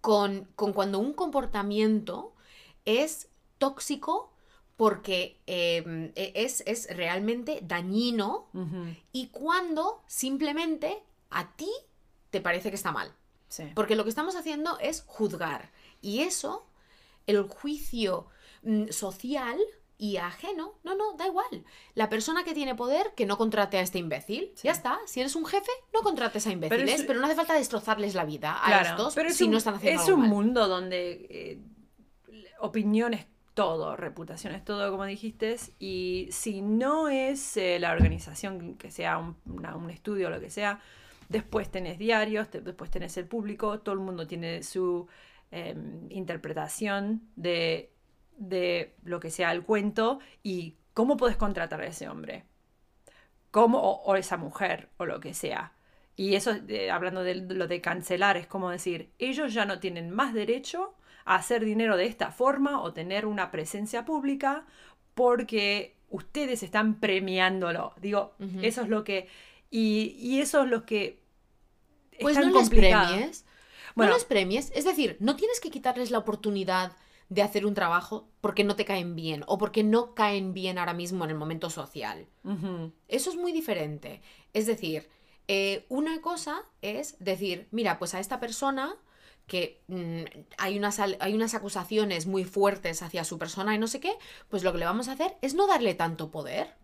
con, 0.00 0.44
con 0.54 0.72
cuando 0.72 1.00
un 1.00 1.12
comportamiento 1.12 2.32
es 2.84 3.26
tóxico 3.58 4.32
porque 4.76 5.40
eh, 5.46 6.12
es, 6.34 6.62
es 6.66 6.88
realmente 6.94 7.60
dañino 7.62 8.48
ujú, 8.52 8.94
y 9.12 9.28
cuando 9.28 10.02
simplemente 10.06 11.02
a 11.30 11.56
ti 11.56 11.70
te 12.30 12.40
parece 12.40 12.68
que 12.70 12.76
está 12.76 12.92
mal. 12.92 13.12
sí. 13.48 13.64
Porque 13.74 13.96
lo 13.96 14.04
que 14.04 14.10
estamos 14.10 14.36
haciendo 14.36 14.78
es 14.78 15.02
juzgar. 15.06 15.70
Y 16.02 16.20
eso, 16.20 16.66
el 17.26 17.42
juicio 17.48 18.26
mm, 18.62 18.88
social 18.90 19.58
y 19.98 20.18
ajeno, 20.18 20.74
no, 20.84 20.94
no, 20.94 21.14
da 21.14 21.26
igual. 21.26 21.64
La 21.94 22.10
persona 22.10 22.44
que 22.44 22.52
tiene 22.52 22.74
poder, 22.74 23.14
que 23.16 23.24
no 23.24 23.38
contrate 23.38 23.78
a 23.78 23.80
este 23.80 23.98
imbécil. 23.98 24.52
Sí. 24.56 24.64
Ya 24.68 24.72
está. 24.72 24.98
Si 25.06 25.20
eres 25.20 25.34
un 25.36 25.46
jefe, 25.46 25.70
no 25.94 26.02
contrates 26.02 26.46
a 26.46 26.52
imbéciles. 26.52 27.00
Pero, 27.00 27.12
es- 27.14 27.18
no 27.20 27.24
hace 27.26 27.34
falta 27.34 27.54
destrozarles 27.54 28.14
la 28.14 28.26
vida 28.26 28.62
a 28.62 28.66
Claro, 28.66 28.90
estos 28.90 29.14
pero 29.14 29.30
es 29.30 29.36
si 29.36 29.44
un, 29.44 29.52
no 29.52 29.56
están 29.56 29.76
haciendo 29.76 30.02
es 30.02 30.06
algo 30.06 30.16
un 30.16 30.20
mal. 30.24 30.30
mundo 30.30 30.68
donde 30.68 31.26
eh, 31.30 31.60
opiniones 32.60 33.26
todo, 33.56 33.96
reputación 33.96 34.54
es 34.54 34.62
todo, 34.62 34.90
como 34.90 35.06
dijiste, 35.06 35.56
y 35.78 36.28
si 36.30 36.60
no 36.60 37.08
es 37.08 37.56
eh, 37.56 37.78
la 37.80 37.92
organización 37.92 38.74
que 38.76 38.90
sea 38.90 39.16
un, 39.16 39.90
estudio 39.90 40.26
o 40.26 40.30
lo 40.30 40.40
que 40.40 40.50
sea, 40.50 40.80
después 41.30 41.70
tenés 41.70 41.98
diarios, 41.98 42.48
después 42.52 42.90
tenés 42.90 43.16
el 43.16 43.24
público, 43.24 43.80
todo 43.80 43.94
el 43.94 44.02
mundo 44.02 44.26
tiene 44.26 44.62
su 44.62 45.08
em, 45.50 46.06
interpretación 46.10 47.22
de, 47.34 47.90
de 48.36 48.94
lo 49.04 49.20
que 49.20 49.30
sea 49.30 49.52
el 49.52 49.62
cuento 49.62 50.18
y 50.42 50.76
cómo 50.92 51.16
puedes 51.16 51.38
contratar 51.38 51.80
a 51.80 51.86
ese 51.86 52.10
hombre, 52.10 52.44
cómo, 53.50 53.78
o, 53.80 54.16
esa 54.16 54.36
mujer, 54.36 54.90
o 54.98 55.06
lo 55.06 55.18
que 55.18 55.32
sea. 55.32 55.72
Y 56.14 56.34
eso, 56.34 56.52
hablando 56.92 57.22
de 57.22 57.36
lo 57.36 57.66
de 57.66 57.80
cancelar, 57.80 58.36
es 58.36 58.46
como 58.46 58.68
decir, 58.68 59.12
ellos 59.18 59.54
ya 59.54 59.64
no 59.64 59.80
tienen 59.80 60.10
más 60.10 60.34
derecho 60.34 60.94
hacer 61.26 61.64
dinero 61.64 61.96
de 61.96 62.06
esta 62.06 62.30
forma 62.30 62.80
o 62.80 62.92
tener 62.92 63.26
una 63.26 63.50
presencia 63.50 64.04
pública 64.04 64.64
porque 65.14 65.96
ustedes 66.08 66.62
están 66.62 67.00
premiándolo. 67.00 67.92
Digo, 68.00 68.34
eso 68.62 68.82
es 68.82 68.88
lo 68.88 69.04
que... 69.04 69.28
Y, 69.70 70.38
eso 70.40 70.62
es 70.62 70.70
lo 70.70 70.86
que... 70.86 71.20
pues 72.20 72.38
no 72.38 72.50
les 72.50 72.70
premies. 72.70 73.44
Bueno, 73.96 74.12
no 74.12 74.16
les 74.16 74.24
premies. 74.24 74.70
Es 74.74 74.84
decir, 74.84 75.16
no 75.20 75.36
tienes 75.36 75.60
que 75.60 75.70
quitarles 75.70 76.10
la 76.10 76.18
oportunidad 76.18 76.92
de 77.28 77.42
hacer 77.42 77.66
un 77.66 77.74
trabajo 77.74 78.28
porque 78.40 78.62
no 78.62 78.76
te 78.76 78.84
caen 78.84 79.16
bien 79.16 79.42
o 79.48 79.58
porque 79.58 79.82
no 79.82 80.14
caen 80.14 80.54
bien 80.54 80.78
ahora 80.78 80.94
mismo 80.94 81.24
en 81.24 81.30
el 81.30 81.36
momento 81.36 81.70
social. 81.70 82.28
Eso 83.08 83.30
es 83.30 83.36
muy 83.36 83.50
diferente. 83.50 84.22
Es 84.52 84.66
decir, 84.66 85.08
eh, 85.48 85.86
una 85.88 86.20
cosa 86.20 86.62
es 86.82 87.16
decir, 87.18 87.66
mira, 87.72 87.98
pues 87.98 88.14
a 88.14 88.20
esta 88.20 88.38
persona 88.38 88.96
que 89.46 89.82
mm, 89.86 90.22
hay, 90.58 90.78
unas, 90.78 90.98
hay 90.98 91.34
unas 91.34 91.54
acusaciones 91.54 92.26
muy 92.26 92.44
fuertes 92.44 93.02
hacia 93.02 93.24
su 93.24 93.38
persona 93.38 93.74
y 93.74 93.78
no 93.78 93.86
sé 93.86 94.00
qué, 94.00 94.12
pues 94.48 94.64
lo 94.64 94.72
que 94.72 94.78
le 94.78 94.84
vamos 94.84 95.08
a 95.08 95.12
hacer 95.12 95.36
es 95.40 95.54
no 95.54 95.66
darle 95.66 95.94
tanto 95.94 96.30
poder. 96.30 96.74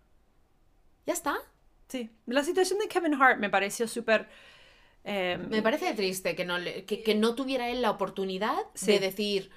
Ya 1.06 1.12
está. 1.12 1.36
Sí, 1.88 2.10
la 2.26 2.44
situación 2.44 2.78
de 2.78 2.88
Kevin 2.88 3.20
Hart 3.20 3.38
me 3.38 3.50
pareció 3.50 3.88
súper... 3.88 4.28
Em, 5.04 5.48
me 5.48 5.62
parece 5.62 5.92
triste 5.94 6.36
que 6.36 6.44
no, 6.44 6.56
que, 6.86 7.14
no 7.16 7.34
tuviera 7.34 7.68
él 7.68 7.82
la 7.82 7.90
oportunidad 7.90 8.56
de 8.80 9.00
decir, 9.00 9.50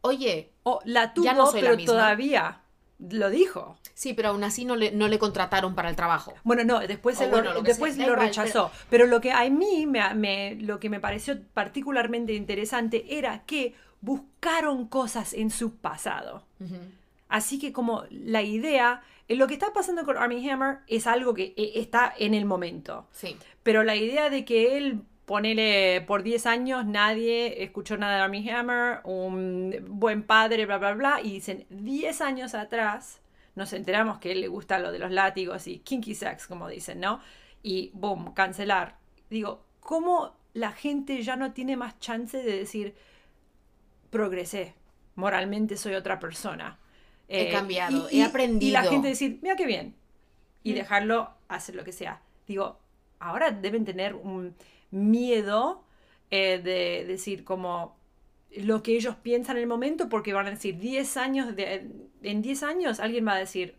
oye, 0.00 0.54
o 0.62 0.80
la 0.86 1.12
tuvo, 1.12 1.26
ya 1.26 1.34
no 1.34 1.50
soy 1.50 1.60
pero 1.60 1.76
todavía 1.84 2.62
lo 2.98 3.30
dijo. 3.30 3.78
Sí, 3.94 4.14
pero 4.14 4.30
aún 4.30 4.44
así 4.44 4.64
no 4.64 4.76
le, 4.76 4.92
no 4.92 5.08
le 5.08 5.18
contrataron 5.18 5.74
para 5.74 5.90
el 5.90 5.96
trabajo. 5.96 6.34
Bueno, 6.44 6.64
no, 6.64 6.80
después, 6.80 7.18
lo, 7.20 7.62
después 7.62 7.96
lo 7.98 8.16
rechazó. 8.16 8.70
Pero... 8.90 9.06
lo 9.06 9.20
que 9.20 9.32
a 9.32 9.48
mí 9.50 9.86
me, 9.86 10.56
lo 10.56 10.80
que 10.80 10.90
me 10.90 11.00
pareció 11.00 11.38
particularmente 11.54 12.34
interesante 12.34 13.18
era 13.18 13.44
que 13.44 13.74
buscaron 14.00 14.86
cosas 14.86 15.32
en 15.32 15.50
su 15.50 15.76
pasado. 15.76 16.44
Así 17.28 17.58
que 17.58 17.72
como 17.72 18.04
la 18.10 18.42
idea, 18.42 19.02
lo 19.28 19.46
que 19.46 19.54
está 19.54 19.72
pasando 19.72 20.04
con 20.04 20.16
Army 20.16 20.48
Hammer 20.48 20.78
es 20.86 21.06
algo 21.06 21.34
que 21.34 21.54
eh, 21.56 21.72
está 21.76 22.12
en 22.16 22.34
el 22.34 22.44
momento. 22.44 23.06
Sí. 23.12 23.36
Pero 23.62 23.82
la 23.82 23.96
idea 23.96 24.30
de 24.30 24.44
que 24.44 24.76
él 24.76 25.02
ponele 25.26 26.00
por 26.06 26.22
10 26.22 26.46
años 26.46 26.86
nadie 26.86 27.62
escuchó 27.62 27.96
nada 27.98 28.16
de 28.16 28.22
Army 28.22 28.48
Hammer, 28.48 29.00
un 29.04 29.74
buen 29.88 30.22
padre, 30.22 30.64
bla, 30.64 30.78
bla, 30.78 30.94
bla, 30.94 31.20
y 31.22 31.32
dicen 31.32 31.66
10 31.68 32.20
años 32.22 32.54
atrás 32.54 33.20
nos 33.54 33.72
enteramos 33.72 34.18
que 34.18 34.32
él 34.32 34.40
le 34.40 34.48
gusta 34.48 34.78
lo 34.78 34.92
de 34.92 34.98
los 34.98 35.10
látigos 35.10 35.66
y 35.66 35.80
kinky 35.80 36.14
sex, 36.14 36.46
como 36.46 36.68
dicen, 36.68 37.00
¿no? 37.00 37.20
Y 37.62 37.90
boom, 37.94 38.32
cancelar. 38.34 38.98
Digo, 39.28 39.64
¿cómo 39.80 40.36
la 40.54 40.72
gente 40.72 41.22
ya 41.22 41.36
no 41.36 41.52
tiene 41.52 41.76
más 41.76 41.98
chance 41.98 42.42
de 42.42 42.58
decir, 42.58 42.94
progresé, 44.10 44.74
moralmente 45.14 45.76
soy 45.76 45.94
otra 45.94 46.18
persona? 46.20 46.78
he 47.28 47.48
eh, 47.48 47.52
cambiado, 47.52 48.08
he 48.10 48.22
aprendido. 48.22 48.68
Y 48.68 48.72
la 48.72 48.84
gente 48.84 49.08
decir, 49.08 49.38
mira 49.42 49.56
qué 49.56 49.66
bien, 49.66 49.94
y 50.62 50.72
mm. 50.72 50.74
dejarlo 50.74 51.30
hacer 51.48 51.74
lo 51.74 51.84
que 51.84 51.92
sea. 51.92 52.22
Digo, 52.46 52.78
ahora 53.18 53.50
deben 53.50 53.84
tener 53.84 54.14
un 54.14 54.54
miedo 54.90 55.84
eh, 56.30 56.58
de 56.58 57.04
decir 57.06 57.44
como 57.44 57.96
lo 58.56 58.82
que 58.82 58.96
ellos 58.96 59.16
piensan 59.16 59.56
en 59.56 59.62
el 59.62 59.68
momento, 59.68 60.08
porque 60.08 60.32
van 60.32 60.46
a 60.46 60.50
decir 60.50 60.78
10 60.78 61.16
años, 61.16 61.56
de, 61.56 61.90
en 62.22 62.42
10 62.42 62.62
años 62.62 63.00
alguien 63.00 63.26
va 63.26 63.34
a 63.34 63.38
decir, 63.38 63.76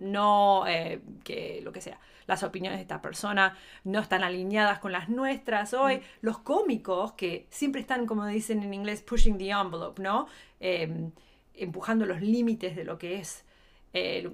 no, 0.00 0.66
eh, 0.66 1.00
que 1.24 1.60
lo 1.62 1.72
que 1.72 1.80
sea, 1.80 2.00
las 2.26 2.42
opiniones 2.42 2.78
de 2.78 2.82
esta 2.82 3.02
persona 3.02 3.56
no 3.84 4.00
están 4.00 4.24
alineadas 4.24 4.78
con 4.78 4.92
las 4.92 5.08
nuestras 5.08 5.74
hoy. 5.74 5.96
Mm. 5.96 6.00
Los 6.22 6.38
cómicos 6.38 7.12
que 7.12 7.46
siempre 7.50 7.80
están, 7.80 8.06
como 8.06 8.26
dicen 8.26 8.62
en 8.62 8.72
inglés, 8.72 9.02
pushing 9.02 9.36
the 9.36 9.50
envelope, 9.50 10.02
¿no? 10.02 10.26
Em, 10.58 11.12
empujando 11.54 12.06
los 12.06 12.20
límites 12.20 12.76
de 12.76 12.84
lo 12.84 12.98
que 12.98 13.18
es 13.18 13.44
eh, 13.92 14.30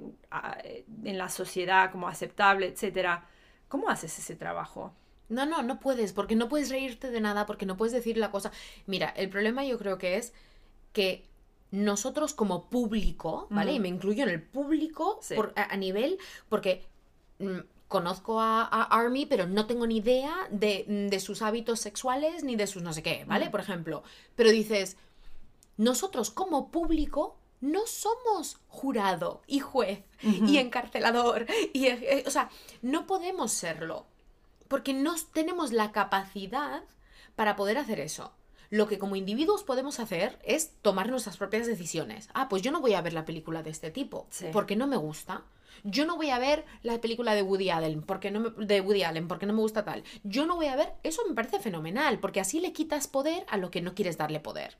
en 1.05 1.19
la 1.19 1.29
sociedad 1.29 1.91
como 1.91 2.09
aceptable, 2.09 2.67
etc. 2.69 3.23
¿Cómo 3.69 3.89
haces 3.89 4.19
ese 4.19 4.37
trabajo? 4.37 4.95
No, 5.29 5.45
no, 5.45 5.63
no 5.63 5.81
puedes, 5.81 6.13
porque 6.13 6.37
no 6.37 6.49
puedes 6.49 6.71
reírte 6.71 7.11
de 7.11 7.21
nada, 7.21 7.47
porque 7.47 7.67
no 7.67 7.77
puedes 7.77 7.93
decir 7.93 8.17
la 8.17 8.31
cosa. 8.31 8.53
Mira, 8.87 9.09
el 9.11 9.29
problema 9.29 9.65
yo 9.65 9.79
creo 9.79 9.99
que 9.99 10.17
es 10.17 10.33
que 10.93 11.27
nosotros 11.73 12.33
como 12.33 12.71
público, 12.71 13.49
¿vale? 13.51 13.73
Y 13.73 13.81
me 13.81 13.89
incluyo 13.89 14.23
en 14.23 14.31
el 14.31 14.43
público 14.43 15.21
a, 15.57 15.77
nivel, 15.77 16.19
porque 16.49 16.87
mm, 17.41 17.59
conozco 17.89 18.41
a, 18.41 18.63
Army, 18.63 19.27
pero 19.27 19.47
no 19.47 19.67
tengo 19.67 19.87
ni 19.87 19.97
idea 19.97 20.33
de, 20.51 21.19
sus 21.21 21.43
hábitos 21.43 21.81
sexuales 21.81 22.45
ni 22.45 22.55
de 22.55 22.69
sus 22.69 22.83
no 22.83 22.93
sé 22.93 23.03
qué, 23.03 23.25
¿vale? 23.27 23.51
Por 23.51 23.61
ejemplo. 23.61 24.05
Pero 24.37 24.51
dices, 24.51 24.97
nosotros 25.77 26.31
como 26.31 26.71
público 26.71 27.37
no 27.61 27.87
somos 27.87 28.59
jurado 28.69 29.43
y 29.47 29.61
juez 29.61 30.05
y 30.23 30.59
encarcelador. 30.59 31.47
Y, 31.73 31.87
eh, 31.87 32.25
o 32.27 32.31
sea, 32.31 32.51
no 32.83 33.07
podemos 33.07 33.53
serlo 33.53 34.07
porque 34.69 34.95
no 34.95 35.15
tenemos 35.33 35.73
la 35.73 35.93
capacidad 35.93 36.83
para 37.35 37.57
poder 37.57 37.79
hacer 37.79 38.01
eso. 38.01 38.33
Lo 38.71 38.89
que 38.89 38.99
como 38.99 39.17
individuos 39.17 39.63
podemos 39.63 40.01
hacer 40.01 40.41
es 40.45 40.73
tomar 40.83 41.09
nuestras 41.09 41.37
propias 41.37 41.67
decisiones. 41.67 42.29
Ah, 42.35 42.49
pues 42.49 42.63
yo 42.63 42.73
no 42.73 42.81
voy 42.81 42.95
a 42.95 43.01
ver 43.01 43.13
la 43.13 43.25
película 43.25 43.63
de 43.63 43.71
este 43.71 43.91
tipo 43.91 44.27
porque 44.53 44.77
no 44.77 44.87
me 44.87 44.97
gusta. 44.97 45.45
Yo 45.85 46.07
no 46.07 46.17
voy 46.17 46.31
a 46.31 46.39
ver 46.39 46.65
la 46.83 47.01
película 47.01 47.35
de 47.35 47.43
Woody 47.43 47.71
Allen 47.71 48.03
porque 48.03 48.31
no 48.31 48.41
me, 48.41 48.67
de 48.67 48.81
Woody 48.81 49.03
Allen 49.03 49.29
porque 49.29 49.47
no 49.47 49.53
me 49.53 49.61
gusta 49.61 49.85
tal. 49.85 50.03
Yo 50.25 50.47
no 50.47 50.57
voy 50.57 50.67
a 50.67 50.77
ver, 50.77 50.95
eso 51.03 51.23
me 51.29 51.35
parece 51.35 51.61
fenomenal 51.61 52.19
porque 52.19 52.41
así 52.41 52.61
le 52.61 52.73
quitas 52.73 53.07
poder 53.07 53.45
a 53.49 53.57
lo 53.57 53.71
que 53.71 53.81
no 53.81 53.95
quieres 53.95 54.17
darle 54.19 54.41
poder. 54.41 54.77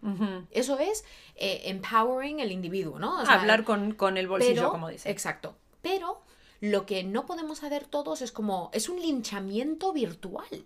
Eso 0.51 0.79
es 0.79 1.05
eh, 1.37 1.63
empowering 1.67 2.41
el 2.41 2.53
individuo, 2.53 2.99
¿no? 2.99 3.19
Hablar 3.19 3.65
con, 3.65 4.17
el 4.17 4.29
bolsillo, 4.29 4.71
como 4.71 4.89
dice. 4.89 5.11
Exacto. 5.11 5.57
Pero 5.83 6.21
lo 6.61 6.87
que 6.87 7.05
no 7.05 7.27
podemos 7.27 7.63
hacer 7.63 7.85
todos 7.85 8.23
es 8.23 8.33
como, 8.33 8.71
es 8.73 8.89
un 8.89 9.01
linchamiento 9.01 9.93
virtual. 9.93 10.65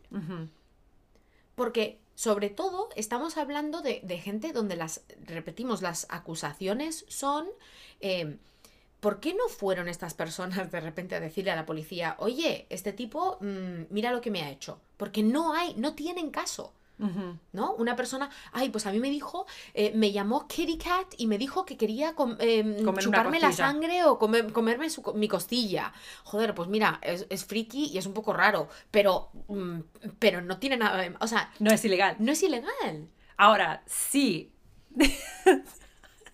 Porque 1.54 2.00
sobre 2.14 2.50
todo 2.50 2.88
estamos 2.96 3.36
hablando 3.36 3.82
de, 3.82 4.00
gente 4.22 4.52
donde 4.52 4.76
las, 4.76 5.02
repetimos, 5.26 5.82
las 5.82 6.06
acusaciones 6.10 7.04
son... 7.08 7.48
Eh, 8.00 8.38
¿Por 9.00 9.18
qué 9.18 9.34
no 9.34 9.48
fueron 9.48 9.88
estas 9.88 10.14
personas 10.14 10.70
de 10.70 10.80
repente 10.80 11.14
a 11.14 11.20
decirle 11.20 11.50
a 11.50 11.56
la 11.56 11.66
policía, 11.66 12.16
oye, 12.18 12.66
este 12.68 12.92
tipo, 12.92 13.38
mm, 13.40 13.86
mira 13.90 14.12
lo 14.12 14.20
que 14.20 14.30
me 14.30 14.42
ha 14.42 14.50
hecho? 14.50 14.80
Porque 14.96 15.22
no 15.22 15.54
hay, 15.54 15.74
no 15.76 15.94
tienen 15.94 16.30
caso. 16.30 16.74
¿No? 17.52 17.72
Una 17.76 17.96
persona, 17.96 18.28
ay, 18.52 18.68
pues 18.68 18.84
a 18.84 18.92
mí 18.92 19.00
me 19.00 19.08
dijo, 19.08 19.46
eh, 19.72 19.90
me 19.94 20.12
llamó 20.12 20.46
Kitty 20.46 20.76
Cat 20.76 21.14
y 21.16 21.28
me 21.28 21.38
dijo 21.38 21.64
que 21.64 21.78
quería 21.78 22.14
em, 22.40 22.84
chuparme 22.98 23.40
la 23.40 23.52
sangre 23.52 24.04
o 24.04 24.18
comerme 24.18 24.88
mi 25.14 25.26
costilla. 25.26 25.94
Joder, 26.24 26.54
pues 26.54 26.68
mira, 26.68 26.98
es, 27.02 27.26
es, 27.30 27.46
friki 27.46 27.86
y 27.86 27.96
es 27.96 28.04
un 28.04 28.12
poco 28.12 28.34
raro, 28.34 28.68
pero, 28.90 29.30
mm, 29.48 29.80
pero 30.18 30.42
no 30.42 30.58
tiene 30.58 30.76
nada, 30.76 31.16
o 31.20 31.26
sea... 31.26 31.50
No 31.58 31.70
es 31.70 31.82
ilegal. 31.86 32.16
No 32.18 32.32
es 32.32 32.42
ilegal. 32.42 33.08
Ahora, 33.38 33.82
sí. 33.86 34.52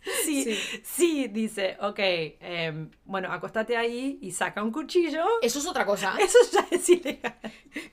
sí, 0.25 0.59
sí, 0.83 1.29
dice, 1.29 1.77
ok, 1.81 1.99
em, 1.99 2.91
bueno, 3.05 3.33
acostate 3.33 3.77
ahí 3.77 4.19
y 4.21 4.33
saca 4.33 4.63
un 4.63 4.73
cuchillo. 4.73 5.25
Eso 5.43 5.59
es 5.59 5.67
otra 5.67 5.85
cosa. 5.87 6.17
Eso 6.21 6.39
ya 6.53 6.67
es 6.71 6.89
ilegal. 6.89 7.39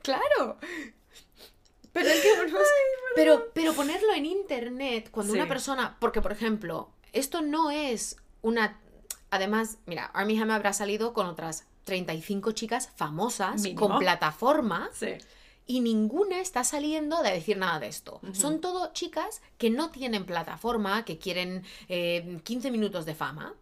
claro. 0.01 0.57
Pero, 1.91 2.09
es 2.09 2.21
que, 2.21 2.29
pero, 3.15 3.51
pero 3.53 3.73
ponerlo 3.73 4.13
en 4.13 4.25
internet 4.25 5.09
cuando 5.11 5.33
una 5.33 5.47
persona, 5.47 5.97
porque 5.99 6.21
por 6.21 6.31
ejemplo, 6.31 6.91
esto 7.11 7.41
no 7.41 7.69
es 7.71 8.17
una... 8.41 8.79
Además, 9.29 9.77
mira, 9.85 10.05
Army 10.07 10.39
Hammer 10.39 10.55
habrá 10.55 10.73
salido 10.73 11.13
con 11.13 11.27
otras 11.27 11.65
35 11.85 12.51
chicas 12.53 12.89
famosas 12.95 13.63
con 13.75 13.99
plataforma. 13.99 14.89
Y 15.65 15.79
ninguna 15.79 16.41
está 16.41 16.63
saliendo 16.63 17.21
de 17.23 17.31
decir 17.31 17.57
nada 17.57 17.79
de 17.79 17.87
esto. 17.87 18.19
Son 18.33 18.59
todo 18.59 18.91
chicas 18.93 19.41
que 19.57 19.69
no 19.69 19.91
tienen 19.91 20.25
plataforma, 20.25 21.05
que 21.05 21.17
quieren 21.17 21.63
15 21.87 22.67
eh, 22.67 22.71
minutos 22.71 23.05
de 23.05 23.15
fama 23.15 23.55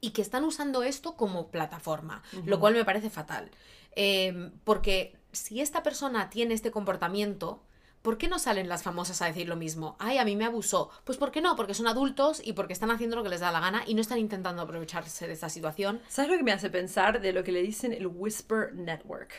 y 0.00 0.10
que 0.10 0.22
están 0.22 0.44
usando 0.44 0.82
esto 0.82 1.16
como 1.16 1.48
plataforma, 1.48 2.22
lo 2.44 2.60
cual 2.60 2.74
me 2.74 2.84
parece 2.84 3.10
fatal. 3.10 3.50
Eh, 3.96 4.50
porque 4.64 5.16
si 5.32 5.60
esta 5.60 5.82
persona 5.82 6.30
tiene 6.30 6.54
este 6.54 6.70
comportamiento, 6.70 7.62
¿por 8.02 8.18
qué 8.18 8.28
no 8.28 8.38
salen 8.38 8.68
las 8.68 8.82
famosas 8.82 9.20
a 9.22 9.26
decir 9.26 9.48
lo 9.48 9.56
mismo? 9.56 9.96
Ay, 9.98 10.18
a 10.18 10.24
mí 10.24 10.36
me 10.36 10.44
abusó. 10.44 10.90
Pues 11.04 11.18
¿por 11.18 11.30
qué 11.30 11.40
no? 11.40 11.56
Porque 11.56 11.74
son 11.74 11.86
adultos 11.86 12.40
y 12.44 12.52
porque 12.52 12.72
están 12.72 12.90
haciendo 12.90 13.16
lo 13.16 13.22
que 13.22 13.28
les 13.28 13.40
da 13.40 13.50
la 13.50 13.60
gana 13.60 13.82
y 13.86 13.94
no 13.94 14.00
están 14.00 14.18
intentando 14.18 14.62
aprovecharse 14.62 15.26
de 15.26 15.32
esta 15.32 15.48
situación. 15.48 16.00
¿Sabes 16.08 16.30
lo 16.30 16.36
que 16.36 16.44
me 16.44 16.52
hace 16.52 16.70
pensar 16.70 17.20
de 17.20 17.32
lo 17.32 17.42
que 17.44 17.52
le 17.52 17.62
dicen 17.62 17.92
el 17.92 18.06
Whisper 18.06 18.74
Network? 18.74 19.32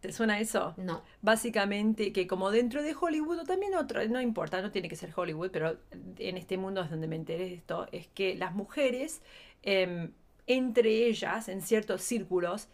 ¿Te 0.00 0.12
suena 0.12 0.38
eso? 0.38 0.74
No. 0.76 1.02
Básicamente 1.22 2.12
que 2.12 2.26
como 2.26 2.50
dentro 2.50 2.82
de 2.82 2.94
Hollywood 2.98 3.40
o 3.40 3.44
también 3.44 3.74
otro, 3.74 4.06
no 4.08 4.20
importa, 4.20 4.62
no 4.62 4.70
tiene 4.70 4.88
que 4.88 4.96
ser 4.96 5.12
Hollywood, 5.14 5.50
pero 5.50 5.76
en 6.18 6.36
este 6.36 6.56
mundo 6.56 6.82
es 6.82 6.90
donde 6.90 7.08
me 7.08 7.16
enteré 7.16 7.44
de 7.44 7.54
esto, 7.54 7.88
es 7.90 8.06
que 8.08 8.36
las 8.36 8.54
mujeres, 8.54 9.22
em, 9.62 10.12
entre 10.46 11.06
ellas, 11.06 11.48
en 11.48 11.62
ciertos 11.62 12.02
círculos, 12.02 12.68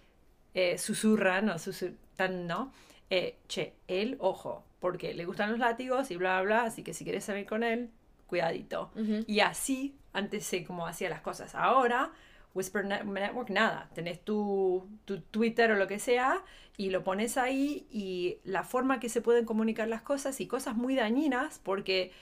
eh, 0.53 0.77
susurran 0.79 1.49
o 1.49 1.59
susurran, 1.59 2.47
¿no? 2.47 2.73
Eh, 3.11 3.39
che, 3.49 3.75
él, 3.89 4.17
ojo, 4.21 4.65
porque 4.81 5.15
le 5.15 5.25
gustan 5.25 5.51
los 5.51 5.59
látigos 5.59 6.11
y 6.11 6.17
bla, 6.17 6.43
bla, 6.43 6.57
bla, 6.57 6.63
así 6.65 6.83
que 6.83 6.93
si 6.93 7.05
quieres 7.05 7.25
salir 7.25 7.47
con 7.47 7.63
él, 7.63 7.91
cuidadito. 8.27 8.91
Y 9.27 9.41
así, 9.41 9.97
antes 10.13 10.45
sé 10.45 10.65
cómo 10.65 10.87
hacía 10.87 11.09
las 11.09 11.21
cosas. 11.21 11.55
Ahora, 11.55 12.13
Whisper 12.55 12.85
Network, 12.85 13.51
nada, 13.51 13.91
tenés 13.95 14.25
tu, 14.25 14.89
tu 15.05 15.21
Twitter 15.21 15.73
o 15.73 15.77
lo 15.77 15.89
que 15.89 15.99
sea 15.99 16.43
y 16.77 16.91
lo 16.91 17.03
pones 17.03 17.37
ahí 17.37 17.87
y 17.91 18.39
la 18.45 18.63
forma 18.63 19.01
que 19.01 19.09
se 19.09 19.21
pueden 19.21 19.45
comunicar 19.45 19.89
las 19.89 20.03
cosas 20.03 20.41
y 20.41 20.47
cosas 20.47 20.77
muy 20.77 20.95
dañinas 20.95 21.61
porque 21.63 22.13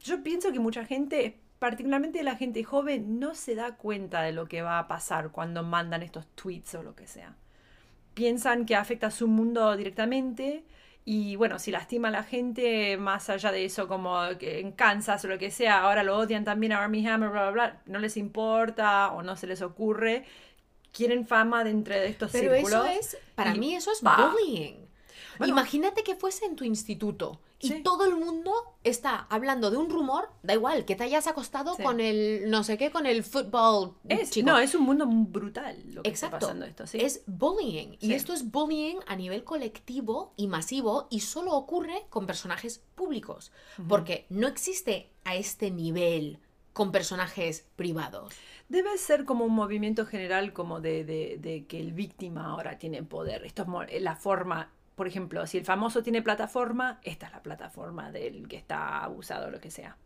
yo 0.00 0.22
pienso 0.22 0.52
que 0.52 0.60
mucha 0.60 0.84
gente, 0.84 1.38
particularmente 1.58 2.22
la 2.22 2.36
gente 2.36 2.64
joven, 2.64 3.18
no 3.18 3.34
se 3.34 3.54
da 3.54 3.76
cuenta 3.76 4.22
de 4.22 4.32
lo 4.32 4.46
que 4.46 4.62
va 4.62 4.78
a 4.78 4.88
pasar 4.88 5.30
cuando 5.30 5.62
mandan 5.62 6.02
estos 6.02 6.26
tweets 6.34 6.74
o 6.74 6.82
lo 6.82 6.94
que 6.94 7.06
sea. 7.06 7.34
Piensan 8.14 8.66
que 8.66 8.76
afecta 8.76 9.08
a 9.08 9.10
su 9.10 9.26
mundo 9.26 9.76
directamente 9.76 10.64
y 11.10 11.36
bueno, 11.36 11.58
si 11.58 11.70
lastima 11.70 12.08
a 12.08 12.10
la 12.10 12.22
gente, 12.22 12.98
más 12.98 13.30
allá 13.30 13.50
de 13.50 13.64
eso, 13.64 13.88
como 13.88 14.20
que 14.38 14.60
en 14.60 14.72
Kansas 14.72 15.24
o 15.24 15.28
lo 15.28 15.38
que 15.38 15.50
sea, 15.50 15.80
ahora 15.80 16.02
lo 16.02 16.18
odian 16.18 16.44
también 16.44 16.72
a 16.72 16.82
Army 16.82 17.06
Hammer, 17.06 17.30
bla, 17.30 17.44
bla, 17.44 17.50
bla, 17.50 17.82
no 17.86 17.98
les 17.98 18.18
importa 18.18 19.12
o 19.12 19.22
no 19.22 19.34
se 19.34 19.46
les 19.46 19.62
ocurre 19.62 20.26
quieren 20.92 21.26
fama 21.26 21.64
dentro 21.64 21.94
de 21.94 22.08
estos 22.08 22.30
Pero 22.30 22.52
círculos. 22.52 22.86
eso 22.86 23.00
es, 23.00 23.18
para 23.34 23.54
mí 23.54 23.74
eso 23.74 23.90
es 23.90 24.02
bullying. 24.02 24.86
Imagínate 25.46 26.02
que 26.02 26.16
fuese 26.16 26.46
en 26.46 26.56
tu 26.56 26.64
instituto 26.64 27.40
y 27.60 27.82
todo 27.82 28.04
el 28.04 28.16
mundo 28.16 28.52
está 28.84 29.26
hablando 29.30 29.70
de 29.70 29.76
un 29.76 29.90
rumor, 29.90 30.30
da 30.42 30.54
igual, 30.54 30.84
que 30.84 30.94
te 30.94 31.04
hayas 31.04 31.26
acostado 31.26 31.76
con 31.76 32.00
el 32.00 32.50
no 32.50 32.62
sé 32.62 32.78
qué, 32.78 32.90
con 32.90 33.06
el 33.06 33.24
fútbol. 33.24 33.94
Es, 34.08 34.36
No, 34.44 34.58
es 34.58 34.74
un 34.74 34.82
mundo 34.82 35.06
brutal 35.06 35.82
lo 35.92 36.02
que 36.02 36.08
Exacto. 36.08 36.36
está 36.36 36.46
pasando 36.46 36.66
esto. 36.66 36.86
¿sí? 36.86 36.98
Es 37.00 37.22
bullying. 37.26 37.96
Y 38.00 38.12
esto 38.12 38.32
es 38.32 38.50
bullying 38.50 38.96
a 39.06 39.16
nivel 39.16 39.44
colectivo 39.44 40.34
y 40.36 40.46
masivo 40.46 41.08
y 41.10 41.20
solo 41.20 41.54
ocurre 41.54 42.06
con 42.10 42.26
personajes 42.26 42.82
públicos. 42.94 43.52
Porque 43.88 44.26
no 44.28 44.46
existe 44.46 45.10
a 45.24 45.34
este 45.34 45.70
nivel 45.70 46.38
con 46.72 46.92
personajes 46.92 47.66
privados. 47.74 48.32
Debe 48.68 48.96
ser 48.98 49.24
como 49.24 49.44
un 49.44 49.54
movimiento 49.54 50.06
general 50.06 50.52
como 50.52 50.80
de, 50.80 51.04
de, 51.04 51.66
que 51.66 51.80
el 51.80 51.92
víctima 51.92 52.46
ahora 52.46 52.78
tiene 52.78 53.02
poder. 53.02 53.44
Esto 53.44 53.66
es 53.88 54.00
la 54.00 54.14
forma, 54.14 54.70
por 54.98 55.06
ejemplo, 55.06 55.46
si 55.46 55.56
el 55.56 55.64
famoso 55.64 56.02
tiene 56.02 56.22
plataforma, 56.22 56.98
esta 57.04 57.26
es 57.26 57.32
la 57.32 57.42
plataforma 57.42 58.10
del 58.10 58.48
que 58.48 58.56
está 58.56 59.02
abusado 59.04 59.46
o 59.46 59.50
lo 59.50 59.60
que 59.60 59.70
sea 59.70 59.96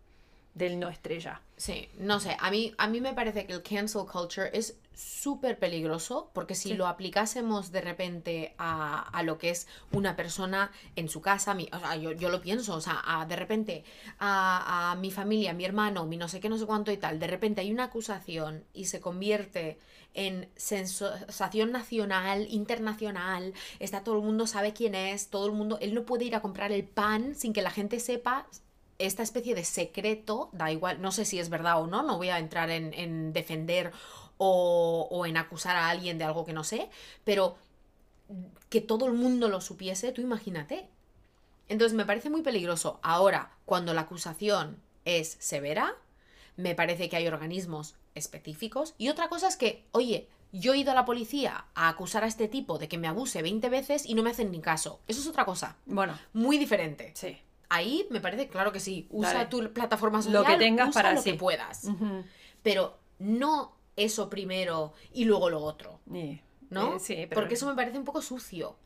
del 0.55 0.79
no 0.79 0.89
estrella. 0.89 1.41
Sí, 1.57 1.89
no 1.99 2.21
sé, 2.21 2.37
a 2.39 2.51
mí, 2.51 2.75
a 2.77 2.89
mí 2.89 3.01
me 3.01 3.15
parece 3.15 3.47
que 3.47 3.53
el 3.53 3.63
cancel 3.63 4.03
culture 4.07 4.51
es 4.53 4.77
súper 4.95 5.59
peligroso 5.59 6.31
porque 6.35 6.55
si 6.55 6.75
lo 6.75 6.87
aplicásemos 6.87 7.73
de 7.73 7.81
repente 7.81 8.55
a, 8.59 9.23
lo 9.25 9.39
que 9.39 9.51
es 9.51 9.67
una 9.91 10.17
persona 10.17 10.71
en 10.97 11.09
su 11.09 11.23
casa, 11.23 11.57
o 11.73 11.79
sea, 11.79 11.97
yo, 11.97 12.13
yo, 12.13 12.29
lo 12.29 12.43
pienso, 12.43 12.75
o 12.75 12.81
sea, 12.81 13.25
de 13.27 13.37
repente 13.37 13.85
a, 14.19 14.93
a, 14.93 14.97
mi 14.97 15.11
familia, 15.11 15.55
mi 15.55 15.65
hermano, 15.65 16.05
mi 16.05 16.17
no 16.17 16.29
sé 16.29 16.41
qué, 16.41 16.49
no 16.49 16.59
sé 16.59 16.67
cuánto 16.67 16.93
y 16.93 16.99
tal, 16.99 17.19
de 17.19 17.27
repente 17.27 17.63
hay 17.63 17.73
una 17.73 17.85
acusación 17.85 18.65
y 18.75 18.87
se 18.87 19.01
convierte 19.01 19.79
en 20.15 20.49
sensación 20.57 21.73
nacional, 21.73 22.47
internacional, 22.51 23.55
está 23.79 24.05
todo 24.05 24.17
el 24.17 24.23
mundo 24.23 24.47
sabe 24.47 24.75
quién 24.75 24.95
es, 24.95 25.29
todo 25.29 25.47
el 25.47 25.53
mundo, 25.53 25.79
él 25.81 25.95
no 25.95 26.05
puede 26.05 26.25
ir 26.25 26.35
a 26.35 26.43
comprar 26.43 26.71
el 26.73 26.85
pan 26.85 27.35
sin 27.35 27.53
que 27.53 27.63
la 27.63 27.71
gente 27.71 27.99
sepa 27.99 28.47
esta 28.99 29.23
especie 29.23 29.55
de 29.55 29.65
secreto, 29.65 30.51
da 30.53 30.71
igual, 30.71 31.01
no 31.01 31.13
sé 31.13 31.25
si 31.25 31.39
es 31.39 31.49
verdad 31.49 31.81
o 31.81 31.87
no, 31.87 32.03
no 32.03 32.17
voy 32.17 32.29
a 32.29 32.39
entrar 32.39 32.71
en, 32.71 33.33
defender 33.33 33.93
o, 34.39 35.25
en 35.27 35.37
acusar 35.37 35.77
a 35.77 35.89
alguien 35.89 36.19
de 36.19 36.25
algo 36.25 36.45
que 36.45 36.53
no 36.53 36.65
sé, 36.65 36.91
pero 37.25 37.57
que 38.69 38.81
todo 38.81 39.07
el 39.07 39.13
mundo 39.13 39.49
lo 39.49 39.61
supiese, 39.61 40.13
tú 40.13 40.21
imagínate. 40.21 40.89
Entonces 41.69 41.97
me 41.97 42.05
parece 42.07 42.31
muy 42.31 42.43
peligroso. 42.43 42.99
Ahora, 43.03 43.53
cuando 43.65 43.95
la 43.95 44.03
acusación 44.03 44.79
es 45.05 45.37
severa, 45.39 45.95
me 46.57 46.75
parece 46.75 47.09
que 47.09 47.17
hay 47.17 47.27
organismos 47.27 47.95
específicos. 48.15 48.95
Y 48.99 49.09
otra 49.09 49.29
cosa 49.29 49.49
es 49.49 49.57
que, 49.57 49.85
oye, 49.93 50.29
yo 50.53 50.75
he 50.75 50.79
ido 50.79 50.93
a 50.93 50.95
la 50.95 51.05
policía 51.05 51.67
a 51.75 51.89
acusar 51.89 52.25
a 52.25 52.27
este 52.27 52.49
tipo 52.49 52.79
de 52.79 52.89
que 52.89 52.99
me 52.99 53.09
abuse 53.09 53.43
20 53.43 53.69
veces 53.69 54.07
y 54.07 54.15
no 54.15 54.23
me 54.23 54.31
hacen 54.31 54.51
ni 54.51 54.61
caso. 54.61 55.01
Eso 55.09 55.21
es 55.21 55.27
otra 55.27 55.45
cosa. 55.45 55.77
Bueno. 55.87 56.19
Muy 56.33 56.59
diferente. 56.59 57.13
Sí 57.15 57.39
ahí 57.73 58.07
me 58.11 58.21
parece 58.21 58.49
claro 58.49 58.71
que 58.73 58.81
sí. 58.81 59.07
Usa 59.11 59.49
tu 59.49 59.73
plataforma 59.73 60.23
social, 60.23 60.43
lo 60.43 60.49
que 60.49 60.57
tengas 60.57 60.95
para 60.95 61.15
lo 61.15 61.23
que 61.23 61.35
puedas. 61.35 61.89
Pero 62.63 62.99
no 63.19 63.77
eso 63.97 64.29
primero 64.29 64.93
y 65.13 65.25
luego 65.25 65.51
lo 65.51 65.61
otro. 65.61 66.01
¿No? 66.71 66.97
Eh, 66.97 67.01
sí, 67.01 67.27
Porque 67.33 67.55
eso 67.55 67.67
me 67.67 67.75
parece 67.75 67.99
un 67.99 68.05
poco 68.05 68.23
sucio. 68.23 68.77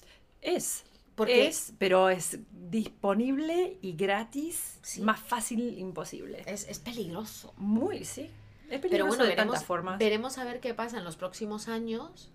Es. 0.40 0.84
Porque 1.14 1.46
es, 1.46 1.72
pero 1.78 2.10
es 2.10 2.38
disponible 2.50 3.78
y 3.80 3.96
gratis, 3.96 4.80
más 5.00 5.18
fácil 5.18 5.78
imposible. 5.78 6.42
Es, 6.46 6.68
es 6.68 6.78
peligroso. 6.78 7.54
Muy, 7.56 8.04
sí. 8.04 8.30
Es 8.68 8.80
peligroso 8.80 8.90
pero 8.90 9.06
bueno, 9.06 9.22
de 9.22 9.30
veremos, 9.30 9.52
tantas 9.54 9.64
formas. 9.64 9.98
Veremos 9.98 10.36
a 10.36 10.44
ver 10.44 10.60
qué 10.60 10.74
pasa 10.74 10.98
en 10.98 11.04
los 11.04 11.16
próximos 11.16 11.68
años 11.68 12.30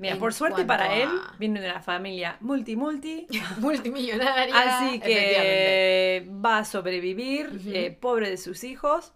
Mira, 0.00 0.16
por 0.16 0.32
suerte 0.32 0.64
para 0.64 0.96
él, 0.96 1.10
viene 1.38 1.60
de 1.60 1.70
una 1.70 1.82
familia 1.82 2.38
multi-multi. 2.40 3.26
Multimillonaria. 3.58 4.54
Así 4.58 4.98
que 4.98 6.26
va 6.42 6.58
a 6.58 6.64
sobrevivir, 6.64 7.60
eh, 7.66 7.94
pobre 8.00 8.30
de 8.30 8.38
sus 8.38 8.64
hijos, 8.64 9.12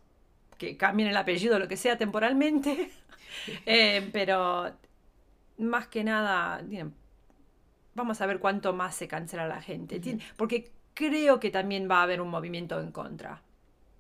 que 0.59 0.77
cambien 0.77 1.09
el 1.09 1.17
apellido, 1.17 1.59
lo 1.59 1.69
que 1.69 1.77
sea, 1.77 1.97
temporalmente. 1.97 2.91
Eh, 3.67 4.11
pero 4.13 4.71
más 5.59 5.89
que 5.89 6.05
nada, 6.05 6.63
vamos 7.95 8.21
a 8.21 8.27
ver 8.27 8.39
cuánto 8.39 8.73
más 8.73 8.95
se 8.95 9.09
cancela 9.09 9.49
la 9.49 9.61
gente. 9.61 10.01
Porque 10.37 10.71
creo 10.95 11.41
que 11.41 11.51
también 11.51 11.91
va 11.91 11.99
a 11.99 12.03
haber 12.05 12.21
un 12.21 12.29
movimiento 12.29 12.81
en 12.81 12.93
contra. 12.93 13.43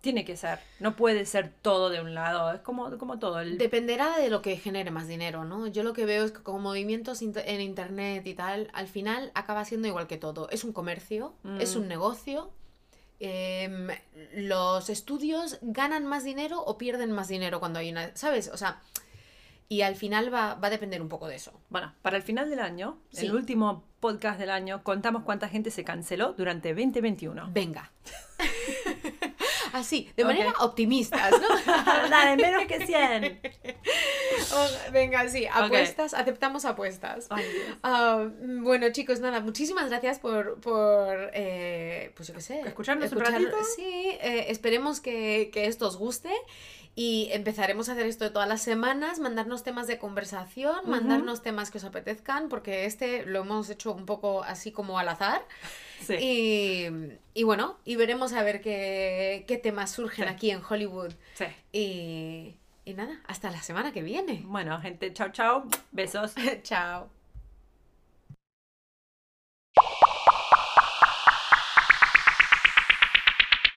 Tiene 0.04 0.26
que 0.26 0.36
ser, 0.36 0.58
no 0.80 0.96
puede 0.96 1.24
ser 1.24 1.50
todo 1.62 1.88
de 1.88 2.02
un 2.02 2.12
lado, 2.12 2.52
es 2.52 2.60
como, 2.60 2.98
como 2.98 3.18
todo. 3.18 3.40
El... 3.40 3.56
Dependerá 3.56 4.18
de 4.18 4.28
lo 4.28 4.42
que 4.42 4.58
genere 4.58 4.90
más 4.90 5.08
dinero, 5.08 5.46
¿no? 5.46 5.66
Yo 5.66 5.82
lo 5.82 5.94
que 5.94 6.04
veo 6.04 6.26
es 6.26 6.32
que 6.32 6.42
con 6.42 6.60
movimientos 6.60 7.22
en 7.22 7.60
internet 7.62 8.26
y 8.26 8.34
tal, 8.34 8.68
al 8.74 8.86
final 8.86 9.32
acaba 9.34 9.64
siendo 9.64 9.88
igual 9.88 10.06
que 10.06 10.18
todo. 10.18 10.50
Es 10.50 10.62
un 10.62 10.74
comercio, 10.74 11.32
es 11.58 11.74
un 11.74 11.86
mm. 11.86 11.88
negocio. 11.88 12.50
Em, 13.18 13.88
los 14.34 14.90
estudios 14.90 15.58
ganan 15.62 16.04
más 16.04 16.22
dinero 16.22 16.62
o 16.62 16.76
pierden 16.76 17.10
más 17.10 17.28
dinero 17.28 17.58
cuando 17.58 17.78
hay 17.78 17.90
una... 17.90 18.14
¿Sabes? 18.14 18.50
O 18.52 18.58
sea, 18.58 18.82
y 19.70 19.80
al 19.80 19.96
final 19.96 20.32
va, 20.34 20.56
va, 20.56 20.66
a 20.66 20.70
depender 20.70 21.00
un 21.00 21.08
poco 21.08 21.28
de 21.28 21.36
eso. 21.36 21.58
Bueno, 21.70 21.94
para 22.02 22.18
el 22.18 22.22
final 22.22 22.50
del 22.50 22.60
año, 22.60 22.98
el 23.16 23.34
último 23.34 23.84
podcast 24.00 24.38
del 24.38 24.50
año, 24.50 24.82
contamos 24.84 25.22
cuánta 25.22 25.48
gente 25.48 25.70
se 25.70 25.82
canceló 25.82 26.34
durante 26.34 26.74
2021. 26.74 27.48
Venga. 27.54 27.90
Así, 29.74 30.08
de 30.16 30.24
manera 30.24 30.54
optimista, 30.60 31.30
¿no? 31.30 31.38
Dale, 32.08 32.36
menos 32.36 32.64
que 32.66 32.86
100. 32.86 33.40
venga, 34.92 35.28
sí, 35.28 35.48
apuestas, 35.52 36.14
aceptamos 36.14 36.64
apuestas. 36.64 37.26
Ah, 37.82 38.28
bueno, 38.40 38.92
chicos, 38.92 39.18
nada, 39.18 39.40
muchísimas 39.40 39.90
gracias 39.90 40.20
por, 40.20 40.60
por 40.60 41.32
eh, 41.34 42.12
pues 42.14 42.28
yo 42.28 42.34
qué 42.34 42.40
sé. 42.40 42.60
Escucharnos 42.60 43.10
un 43.10 43.18
ratito. 43.18 43.56
Sí, 43.74 43.82
eh, 44.20 44.46
esperemos 44.50 45.00
que, 45.00 45.50
que 45.52 45.66
esto 45.66 45.88
os 45.88 45.96
guste 45.96 46.30
y 46.96 47.28
empezaremos 47.32 47.88
a 47.88 47.92
hacer 47.92 48.06
esto 48.06 48.24
de 48.24 48.30
todas 48.30 48.48
las 48.48 48.62
semanas, 48.62 49.18
mandarnos 49.18 49.64
temas 49.64 49.86
de 49.86 49.98
conversación, 49.98 50.76
mandarnos 50.86 51.42
temas 51.42 51.70
que 51.70 51.78
os 51.78 51.84
apetezcan, 51.84 52.48
porque 52.48 52.84
este 52.84 53.26
lo 53.26 53.40
hemos 53.40 53.68
hecho 53.68 53.92
un 53.92 54.06
poco 54.06 54.44
así 54.44 54.70
como 54.70 54.98
al 54.98 55.08
azar. 55.08 55.42
Y, 56.08 56.86
y, 57.32 57.42
bueno, 57.44 57.78
y 57.84 57.96
veremos 57.96 58.34
a 58.34 58.42
ver 58.42 58.60
qué, 58.60 59.44
qué 59.48 59.56
temas 59.56 59.90
surgen 59.90 60.28
aquí 60.28 60.50
en 60.50 60.60
Hollywood. 60.68 61.12
Sí. 61.34 61.46
Y, 61.72 62.56
y 62.84 62.94
nada, 62.94 63.20
hasta 63.26 63.50
la 63.50 63.62
semana 63.62 63.92
que 63.92 64.02
viene. 64.02 64.42
Bueno, 64.44 64.78
gente, 64.80 65.12
chao, 65.12 65.30
chao. 65.32 65.64
Besos. 65.92 66.34
chao. 66.62 67.13